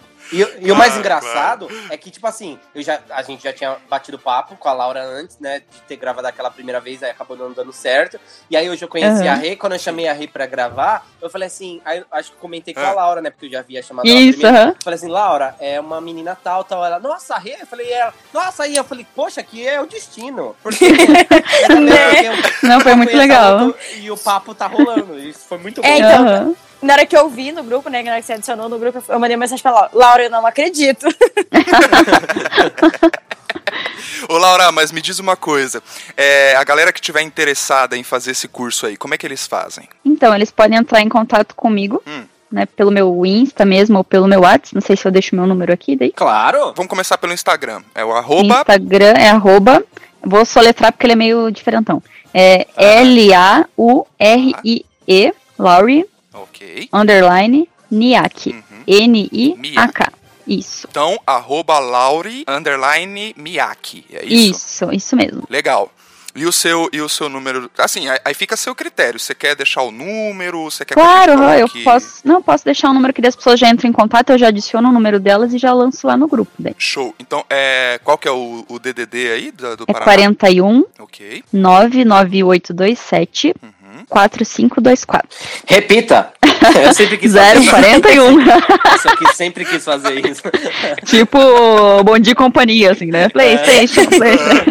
[0.34, 3.76] E, e o mais engraçado é que, tipo assim, eu já, a gente já tinha
[3.88, 5.60] batido papo com a Laura antes, né?
[5.60, 8.18] De ter gravado aquela primeira vez, aí acabou não dando certo.
[8.50, 9.30] E aí hoje eu conheci uhum.
[9.30, 12.36] a Rê, quando eu chamei a Rê pra gravar, eu falei assim, aí acho que
[12.38, 12.92] comentei com a é.
[12.92, 13.30] Laura, né?
[13.30, 14.68] Porque eu já havia chamado Isso, ela primeiro.
[14.68, 14.74] Uhum.
[14.82, 16.84] Falei assim, Laura, é uma menina tal, tal.
[16.84, 17.56] Ela, nossa, a Rê?
[17.60, 20.56] Eu falei, ela, nossa, aí eu falei, poxa, aqui é o destino.
[20.62, 20.88] Porque.
[21.68, 22.42] né?
[22.62, 23.74] Não, foi muito legal.
[23.96, 25.18] e o papo tá rolando.
[25.18, 25.88] Isso foi muito bom.
[25.88, 28.34] É, então, uhum na hora que eu vi no grupo, né, na hora que você
[28.34, 31.06] adicionou no grupo, eu mandei uma mensagem pra Laura, Laura, eu não acredito.
[34.28, 35.82] Ô Laura, mas me diz uma coisa.
[36.16, 39.46] É, a galera que tiver interessada em fazer esse curso aí, como é que eles
[39.46, 39.88] fazem?
[40.04, 42.02] Então, eles podem entrar em contato comigo.
[42.06, 42.24] Hum.
[42.52, 45.44] Né, pelo meu Insta mesmo ou pelo meu WhatsApp, não sei se eu deixo meu
[45.44, 46.12] número aqui daí.
[46.12, 46.72] Claro!
[46.76, 47.82] Vamos começar pelo Instagram.
[47.92, 48.58] É o arroba.
[48.60, 49.84] Instagram é arroba.
[50.22, 52.00] Vou soletrar porque ele é meio diferentão.
[52.32, 52.82] É ah.
[53.00, 54.14] L-A-U-R-I-E,
[55.58, 56.88] Laurie Ok.
[56.92, 58.50] Underline Niak.
[58.50, 58.82] Uhum.
[58.86, 60.12] N-I-A-K.
[60.46, 60.86] Isso.
[60.90, 64.04] Então, arroba Lauri, underline Miyake.
[64.12, 64.56] É isso?
[64.56, 65.44] Isso, isso mesmo.
[65.48, 65.90] Legal.
[66.36, 69.20] E o seu e o seu número, assim, aí fica a seu critério.
[69.20, 73.12] Você quer deixar o número, você quer Claro, eu posso, não posso deixar o número
[73.12, 75.72] que as pessoas já entram em contato, eu já adiciono o número delas e já
[75.72, 76.50] lanço lá no grupo.
[76.58, 76.74] Daí.
[76.76, 77.14] Show.
[77.20, 80.04] Então, é, qual que é o, o DDD aí do, do é Paraná?
[80.04, 81.44] 41 OK.
[81.52, 83.73] 99827 uhum.
[84.08, 85.28] 4524.
[85.66, 86.32] Repita!
[86.84, 88.40] Eu sempre quis 041.
[88.94, 90.42] Isso aqui sempre quis fazer isso.
[91.04, 91.38] tipo,
[92.04, 93.28] bom dia companhia, assim, né?
[93.28, 94.06] Playstation, é.
[94.06, 94.70] Playstation.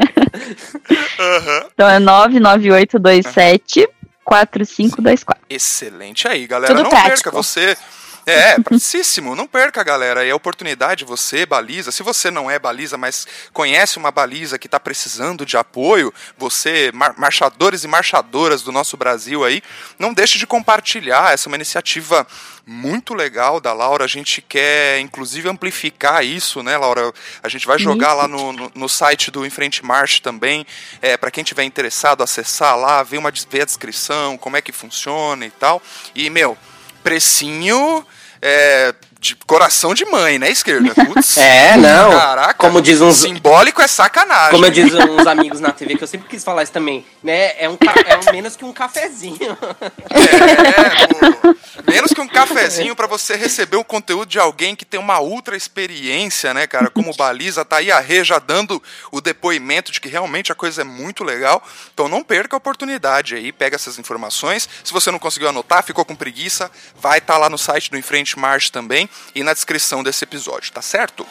[1.20, 1.68] Uhum.
[1.74, 3.88] Então é 99827
[4.24, 5.44] 4524.
[5.50, 6.74] Excelente aí, galera.
[6.74, 7.10] Tudo Não prático.
[7.10, 7.78] perca, você
[8.26, 9.36] É, preciosíssimo.
[9.36, 10.26] Não perca, galera.
[10.26, 11.91] É a oportunidade, você, baliza.
[11.91, 16.91] Se você não é baliza, mas conhece uma baliza que está precisando de apoio, você,
[16.93, 19.61] mar marchadores e marchadoras do nosso Brasil aí,
[19.99, 21.34] não deixe de compartilhar.
[21.34, 22.26] Essa é uma iniciativa
[22.65, 24.05] muito legal da Laura.
[24.05, 27.13] A gente quer, inclusive, amplificar isso, né, Laura?
[27.41, 30.65] A gente vai jogar lá no, no, no site do Enfrente March também.
[31.01, 34.71] É, para quem tiver interessado, acessar lá, ver, uma, ver a descrição, como é que
[34.71, 35.82] funciona e tal.
[36.15, 36.57] E, meu,
[37.04, 38.06] precinho.
[38.41, 38.93] É,
[39.24, 40.93] de coração de mãe, né, esquerda?
[40.93, 42.11] Putz, é, não.
[42.11, 44.51] Caraca, como diz uns simbólico é sacanagem.
[44.51, 47.53] Como eu diz uns amigos na TV que eu sempre quis falar isso também, né?
[47.57, 49.57] É um é um menos que um cafezinho.
[50.09, 55.21] É, menos que um cafezinho para você receber o conteúdo de alguém que tem uma
[55.21, 56.89] ultra experiência, né, cara?
[56.89, 60.82] Como baliza, tá aí a Rê já dando o depoimento de que realmente a coisa
[60.82, 61.63] é muito legal.
[61.93, 64.67] Então não perca a oportunidade aí, pega essas informações.
[64.84, 66.69] Se você não conseguiu anotar, ficou com preguiça,
[66.99, 70.72] vai estar tá lá no site do Enfrente March também e na descrição desse episódio,
[70.72, 71.26] tá certo?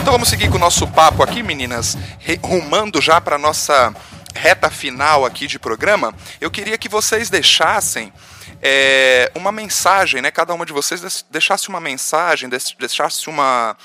[0.00, 1.96] Então vamos seguir com o nosso papo aqui, meninas,
[2.42, 3.94] rumando já para nossa
[4.34, 6.12] reta final aqui de programa.
[6.40, 8.12] Eu queria que vocês deixassem
[8.62, 10.30] é, uma mensagem, né?
[10.30, 13.76] Cada uma de vocês deixasse uma mensagem, deixasse uma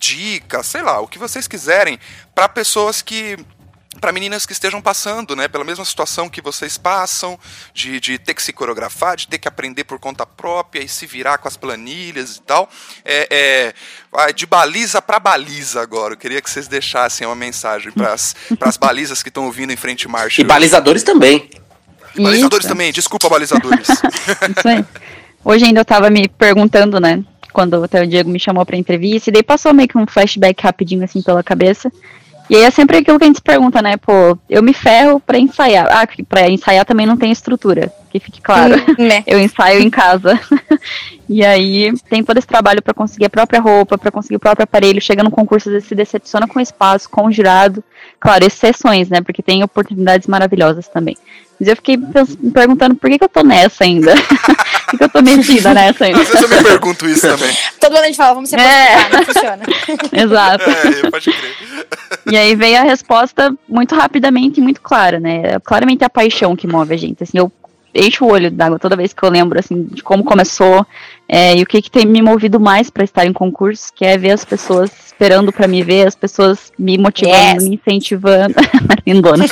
[0.00, 1.98] dica, sei lá, o que vocês quiserem,
[2.34, 3.36] para pessoas que
[4.00, 7.38] para meninas que estejam passando, né, pela mesma situação que vocês passam,
[7.72, 11.06] de, de ter que se coreografar, de ter que aprender por conta própria e se
[11.06, 12.68] virar com as planilhas e tal.
[13.04, 13.72] É,
[14.18, 16.14] é de baliza para baliza agora.
[16.14, 20.08] Eu queria que vocês deixassem uma mensagem para as balizas que estão ouvindo em frente
[20.08, 20.40] marcha.
[20.40, 21.48] E balizadores também.
[22.14, 22.72] Balizadores Isso.
[22.72, 23.88] também, desculpa, balizadores.
[24.56, 24.84] Isso aí.
[25.44, 27.22] Hoje ainda eu estava me perguntando, né,
[27.56, 30.62] quando até o Diego me chamou pra entrevista, e daí passou meio que um flashback
[30.62, 31.90] rapidinho assim pela cabeça.
[32.50, 33.96] E aí é sempre aquilo que a gente se pergunta, né?
[33.96, 35.88] Pô, eu me ferro pra ensaiar.
[35.90, 38.74] Ah, pra ensaiar também não tem estrutura, que fique claro.
[38.98, 39.22] Né?
[39.26, 40.38] Eu ensaio em casa.
[41.28, 44.64] e aí tem todo esse trabalho para conseguir a própria roupa, para conseguir o próprio
[44.64, 45.00] aparelho.
[45.00, 47.82] Chega no concurso, às vezes se decepciona com o espaço, com o jurado.
[48.18, 49.20] Claro, exceções, né?
[49.20, 51.16] Porque tem oportunidades maravilhosas também.
[51.58, 54.14] Mas eu fiquei me perguntando por que, que eu tô nessa ainda.
[54.16, 56.20] por que, que eu tô metida nessa ainda?
[56.20, 57.56] Às vezes eu me pergunto isso também.
[57.80, 59.08] Todo mundo a gente fala, vamos se é.
[59.10, 59.62] não funciona.
[60.12, 60.64] Exato.
[60.70, 61.56] É, pode crer.
[62.30, 65.58] E aí veio a resposta muito rapidamente e muito clara, né?
[65.64, 67.22] Claramente a paixão que move a gente.
[67.22, 67.50] Assim, eu
[67.96, 70.86] encho o olho d'água toda vez que eu lembro assim de como começou
[71.28, 74.16] é, e o que, que tem me movido mais para estar em concursos, que é
[74.16, 77.64] ver as pessoas esperando para me ver, as pessoas me motivando, yes.
[77.64, 78.54] me incentivando.
[79.06, 79.44] Lindona.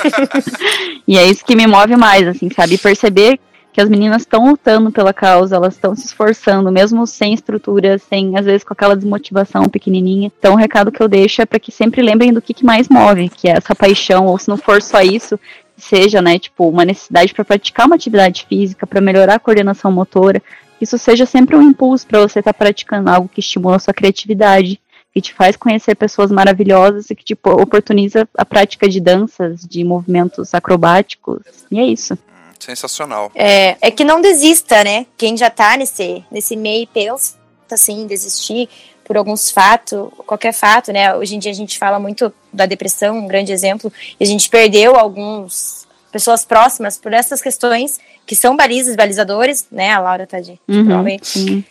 [1.07, 2.79] e é isso que me move mais, assim, sabe?
[2.79, 3.41] Perceber
[3.73, 8.39] que as meninas estão lutando pela causa, elas estão se esforçando, mesmo sem estrutura, sem,
[8.39, 10.31] às vezes, com aquela desmotivação pequenininha.
[10.39, 12.89] Então, o recado que eu deixo é para que sempre lembrem do que, que mais
[12.89, 15.41] move, que é essa paixão, ou se não for só isso,
[15.85, 20.43] seja, né, tipo, uma necessidade para praticar uma atividade física, para melhorar a coordenação motora,
[20.81, 23.95] isso seja sempre um impulso para você estar tá praticando algo que estimula a sua
[23.95, 24.81] criatividade,
[25.13, 29.85] que te faz conhecer pessoas maravilhosas e que tipo oportuniza a prática de danças, de
[29.85, 31.41] movimentos acrobáticos.
[31.71, 32.19] E é isso.
[32.59, 33.31] Sensacional.
[33.35, 35.07] É, é que não desista, né?
[35.17, 37.37] Quem já tá nesse, nesse meio pensa
[37.71, 38.69] assim, desistir
[39.05, 41.15] por alguns fatos, qualquer fato, né?
[41.15, 44.49] Hoje em dia a gente fala muito da depressão, um grande exemplo, e a gente
[44.49, 49.91] perdeu alguns pessoas próximas por essas questões que são balizas, balizadores, né?
[49.91, 51.17] A Laura tá de uhum,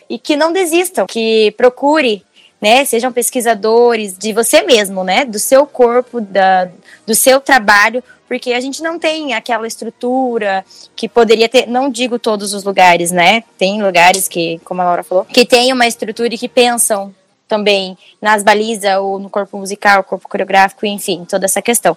[0.08, 2.24] e que não desistam, que procure
[2.64, 6.70] né, sejam pesquisadores de você mesmo, né, do seu corpo, da,
[7.06, 10.64] do seu trabalho, porque a gente não tem aquela estrutura
[10.96, 15.02] que poderia ter, não digo todos os lugares, né, tem lugares que, como a Laura
[15.02, 17.14] falou, que tem uma estrutura e que pensam
[17.54, 21.96] também nas balizas ou no corpo musical, corpo coreográfico, enfim, toda essa questão.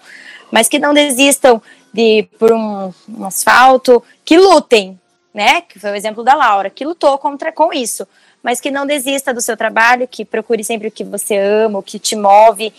[0.51, 4.99] Mas que não desistam de por um, um asfalto, que lutem,
[5.33, 5.61] né?
[5.61, 8.07] Que foi o exemplo da Laura, que lutou contra com isso
[8.43, 11.83] mas que não desista do seu trabalho, que procure sempre o que você ama, o
[11.83, 12.71] que te move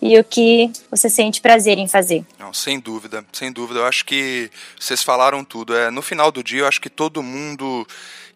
[0.00, 2.24] e o que você sente prazer em fazer.
[2.38, 3.80] Não, sem dúvida, sem dúvida.
[3.80, 4.48] Eu acho que
[4.78, 5.76] vocês falaram tudo.
[5.76, 7.84] É, no final do dia, eu acho que todo mundo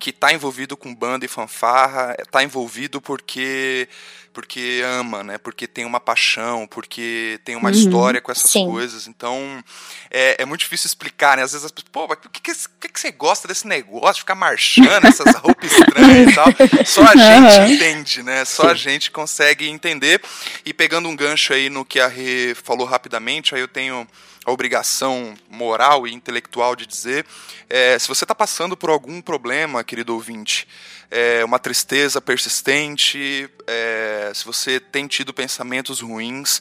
[0.02, 3.88] que está envolvido com banda e fanfarra está envolvido porque
[4.32, 5.38] porque ama, né?
[5.38, 8.66] Porque tem uma paixão, porque tem uma uhum, história com essas sim.
[8.66, 9.06] coisas.
[9.06, 9.62] Então,
[10.10, 11.42] é, é, muito difícil explicar, né?
[11.42, 14.20] Às vezes as pessoas, pô, mas por que, que, que, que, você gosta desse negócio
[14.20, 16.46] ficar marchando, essas roupas estranhas e tal?
[16.84, 17.66] Só a gente uhum.
[17.66, 18.44] entende, né?
[18.44, 18.68] Só sim.
[18.70, 20.20] a gente consegue entender.
[20.64, 24.08] E pegando um gancho aí no que a Rê falou rapidamente, aí eu tenho
[24.44, 27.24] a obrigação moral e intelectual de dizer,
[27.68, 30.66] é, se você está passando por algum problema, querido ouvinte,
[31.10, 36.60] é, uma tristeza persistente, é, se você tem tido pensamentos ruins,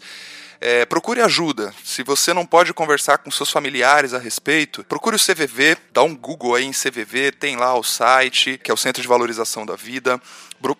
[0.59, 1.73] é, procure ajuda.
[1.83, 6.15] Se você não pode conversar com seus familiares a respeito, procure o CVV, dá um
[6.15, 9.75] Google aí em CVV, tem lá o site, que é o Centro de Valorização da
[9.75, 10.21] Vida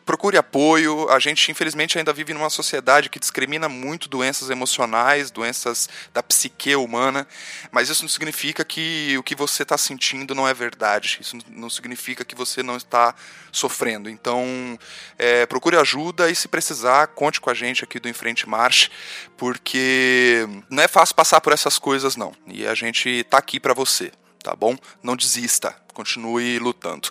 [0.06, 1.10] procure apoio.
[1.10, 6.76] A gente, infelizmente, ainda vive numa sociedade que discrimina muito doenças emocionais, doenças da psique
[6.76, 7.28] humana,
[7.72, 11.18] mas isso não significa que o que você está sentindo não é verdade.
[11.22, 13.16] Isso não significa que você não está
[13.52, 14.10] sofrendo.
[14.10, 14.78] Então,
[15.18, 18.90] é, procure ajuda e, se precisar, conte com a gente aqui do Enfrente Marche,
[19.38, 22.34] porque não é fácil passar por essas coisas, não.
[22.48, 24.12] E a gente está aqui para você,
[24.44, 24.78] tá bom?
[25.02, 27.10] Não desista, continue lutando.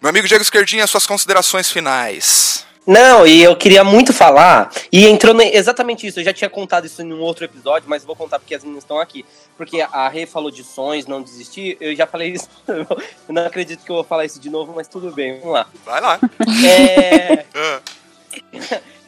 [0.00, 2.64] Meu amigo Diego Esquerdinha, suas considerações finais.
[2.86, 7.00] Não, e eu queria muito falar, e entrou exatamente isso, eu já tinha contado isso
[7.00, 9.24] em um outro episódio, mas vou contar porque as meninas estão aqui.
[9.56, 12.86] Porque a Rê falou de sonhos, não desistir, eu já falei isso, eu
[13.28, 15.66] não acredito que eu vou falar isso de novo, mas tudo bem, vamos lá.
[15.84, 16.18] Vai lá.
[16.66, 17.44] É...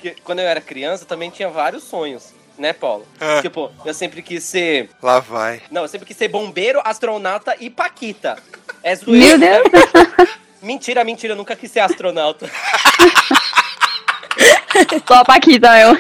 [0.25, 3.07] quando eu era criança, eu também tinha vários sonhos né, Paulo?
[3.21, 3.43] É.
[3.43, 4.91] Tipo, eu sempre quis ser.
[5.03, 5.63] Lá vai.
[5.71, 8.37] Não, eu sempre quis ser bombeiro, astronauta e Paquita.
[8.87, 9.37] É zoeira.
[9.37, 9.67] Meu Deus!
[10.63, 12.49] Mentira, mentira, eu nunca quis ser astronauta.
[15.07, 15.99] Só a Paquita, eu.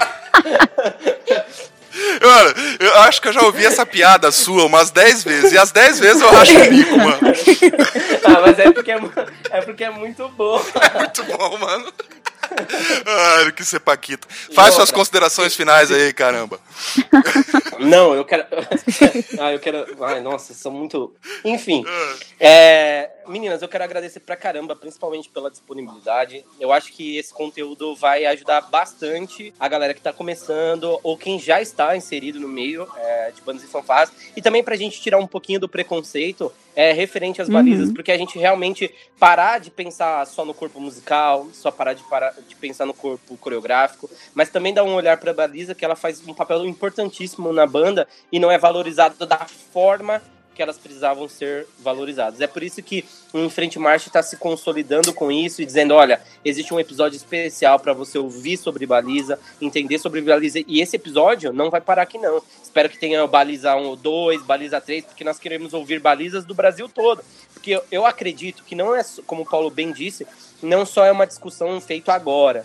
[2.20, 5.52] Mano, eu acho que eu já ouvi essa piada sua umas 10 vezes.
[5.52, 7.18] E as 10 vezes eu acho o bico, mano.
[8.24, 8.98] Ah, mas é porque é,
[9.50, 10.60] é, porque é muito bom.
[10.80, 11.92] É muito bom, mano.
[13.06, 14.26] Ai, que ser Paquita.
[14.54, 16.58] Faz suas considerações finais aí, caramba.
[17.78, 18.44] Não, eu quero.
[19.40, 19.86] ah, eu quero.
[20.04, 21.14] Ai, nossa, são muito.
[21.44, 21.84] Enfim.
[22.40, 22.85] É...
[23.28, 26.44] Meninas, eu quero agradecer pra caramba, principalmente pela disponibilidade.
[26.60, 31.38] Eu acho que esse conteúdo vai ajudar bastante a galera que tá começando ou quem
[31.38, 34.12] já está inserido no meio é, de bandas e fanfarras.
[34.36, 37.94] E também pra gente tirar um pouquinho do preconceito é, referente às balizas, uhum.
[37.94, 42.34] porque a gente realmente parar de pensar só no corpo musical, só parar de, parar
[42.46, 46.20] de pensar no corpo coreográfico, mas também dar um olhar pra baliza que ela faz
[46.28, 50.22] um papel importantíssimo na banda e não é valorizado da forma
[50.56, 52.40] que elas precisavam ser valorizadas.
[52.40, 56.20] É por isso que o Enfrente Marcha está se consolidando com isso e dizendo: olha,
[56.42, 60.58] existe um episódio especial para você ouvir sobre baliza, entender sobre baliza.
[60.66, 62.42] E esse episódio não vai parar aqui, não.
[62.62, 66.54] Espero que tenha baliza 1 ou 2, baliza 3, porque nós queremos ouvir balizas do
[66.54, 67.22] Brasil todo.
[67.52, 70.26] Porque eu acredito que não é, como o Paulo bem disse,
[70.62, 72.64] não só é uma discussão feita agora.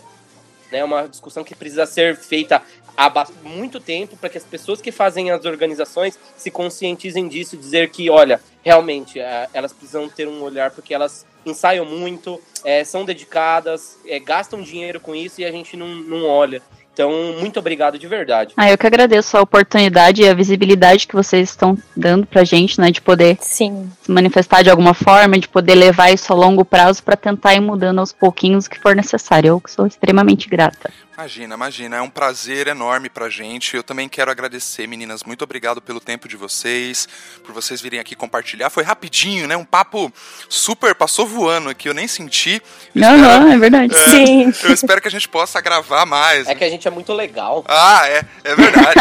[0.72, 2.62] É né, uma discussão que precisa ser feita
[2.96, 7.90] há muito tempo para que as pessoas que fazem as organizações se conscientizem disso, dizer
[7.90, 13.04] que, olha, realmente é, elas precisam ter um olhar porque elas ensaiam muito, é, são
[13.04, 16.62] dedicadas, é, gastam dinheiro com isso e a gente não, não olha.
[16.92, 18.52] Então, muito obrigado de verdade.
[18.56, 22.78] Ah, eu que agradeço a oportunidade e a visibilidade que vocês estão dando pra gente,
[22.78, 23.90] né, de poder Sim.
[24.02, 27.60] se manifestar de alguma forma, de poder levar isso a longo prazo para tentar ir
[27.60, 29.48] mudando aos pouquinhos o que for necessário.
[29.48, 30.90] Eu sou extremamente grata.
[31.22, 33.76] Imagina, imagina, é um prazer enorme pra gente.
[33.76, 37.06] Eu também quero agradecer, meninas, muito obrigado pelo tempo de vocês,
[37.44, 38.70] por vocês virem aqui compartilhar.
[38.70, 39.56] Foi rapidinho, né?
[39.56, 40.12] Um papo
[40.48, 42.60] super, passou voando aqui, eu nem senti.
[42.92, 43.94] Não, não, é verdade.
[43.94, 44.52] É, Sim.
[44.64, 46.48] Eu espero que a gente possa gravar mais.
[46.48, 47.64] É que a gente é muito legal.
[47.68, 48.98] Ah, é, é verdade.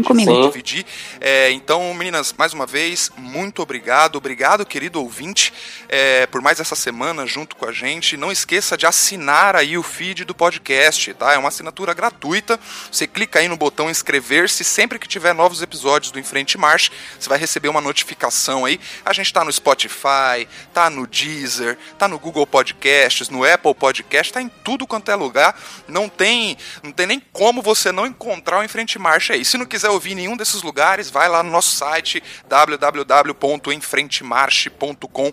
[0.47, 0.85] dividir.
[1.21, 4.17] É, então, meninas, mais uma vez, muito obrigado.
[4.17, 5.53] Obrigado, querido ouvinte,
[5.89, 8.17] é, por mais essa semana junto com a gente.
[8.17, 11.33] Não esqueça de assinar aí o feed do podcast, tá?
[11.33, 12.59] É uma assinatura gratuita.
[12.91, 14.65] Você clica aí no botão inscrever-se.
[14.65, 18.76] Sempre que tiver novos episódios do Enfrente March, você vai receber uma notificação aí.
[19.05, 24.33] A gente tá no Spotify, tá no Deezer, tá no Google Podcasts, no Apple Podcast,
[24.33, 25.55] tá em tudo quanto é lugar.
[25.87, 29.45] Não tem, não tem nem como você não encontrar o Enfrente Marcha aí.
[29.45, 35.33] Se não quiser ouvir nenhum desses lugares, vai lá no nosso site www.enfrentemarche.com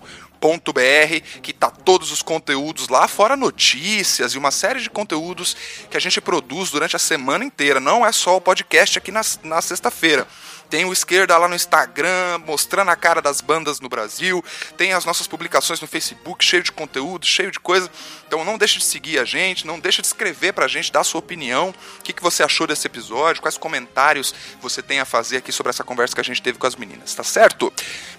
[1.41, 5.55] que tá todos os conteúdos lá, fora notícias e uma série de conteúdos
[5.89, 7.79] que a gente produz durante a semana inteira.
[7.79, 10.27] Não é só o podcast aqui na, na sexta-feira.
[10.70, 14.43] Tem o Esquerda lá no Instagram, mostrando a cara das bandas no Brasil.
[14.78, 17.89] Tem as nossas publicações no Facebook, cheio de conteúdo, cheio de coisa.
[18.28, 21.03] Então não deixe de seguir a gente, não deixe de escrever pra gente, dar a
[21.03, 21.74] sua opinião.
[21.99, 25.70] O que, que você achou desse episódio, quais comentários você tem a fazer aqui sobre
[25.70, 27.72] essa conversa que a gente teve com as meninas, tá certo?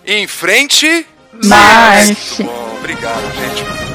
[0.05, 1.07] Em frente...
[1.43, 2.39] Mas...
[2.79, 3.94] Obrigado, gente.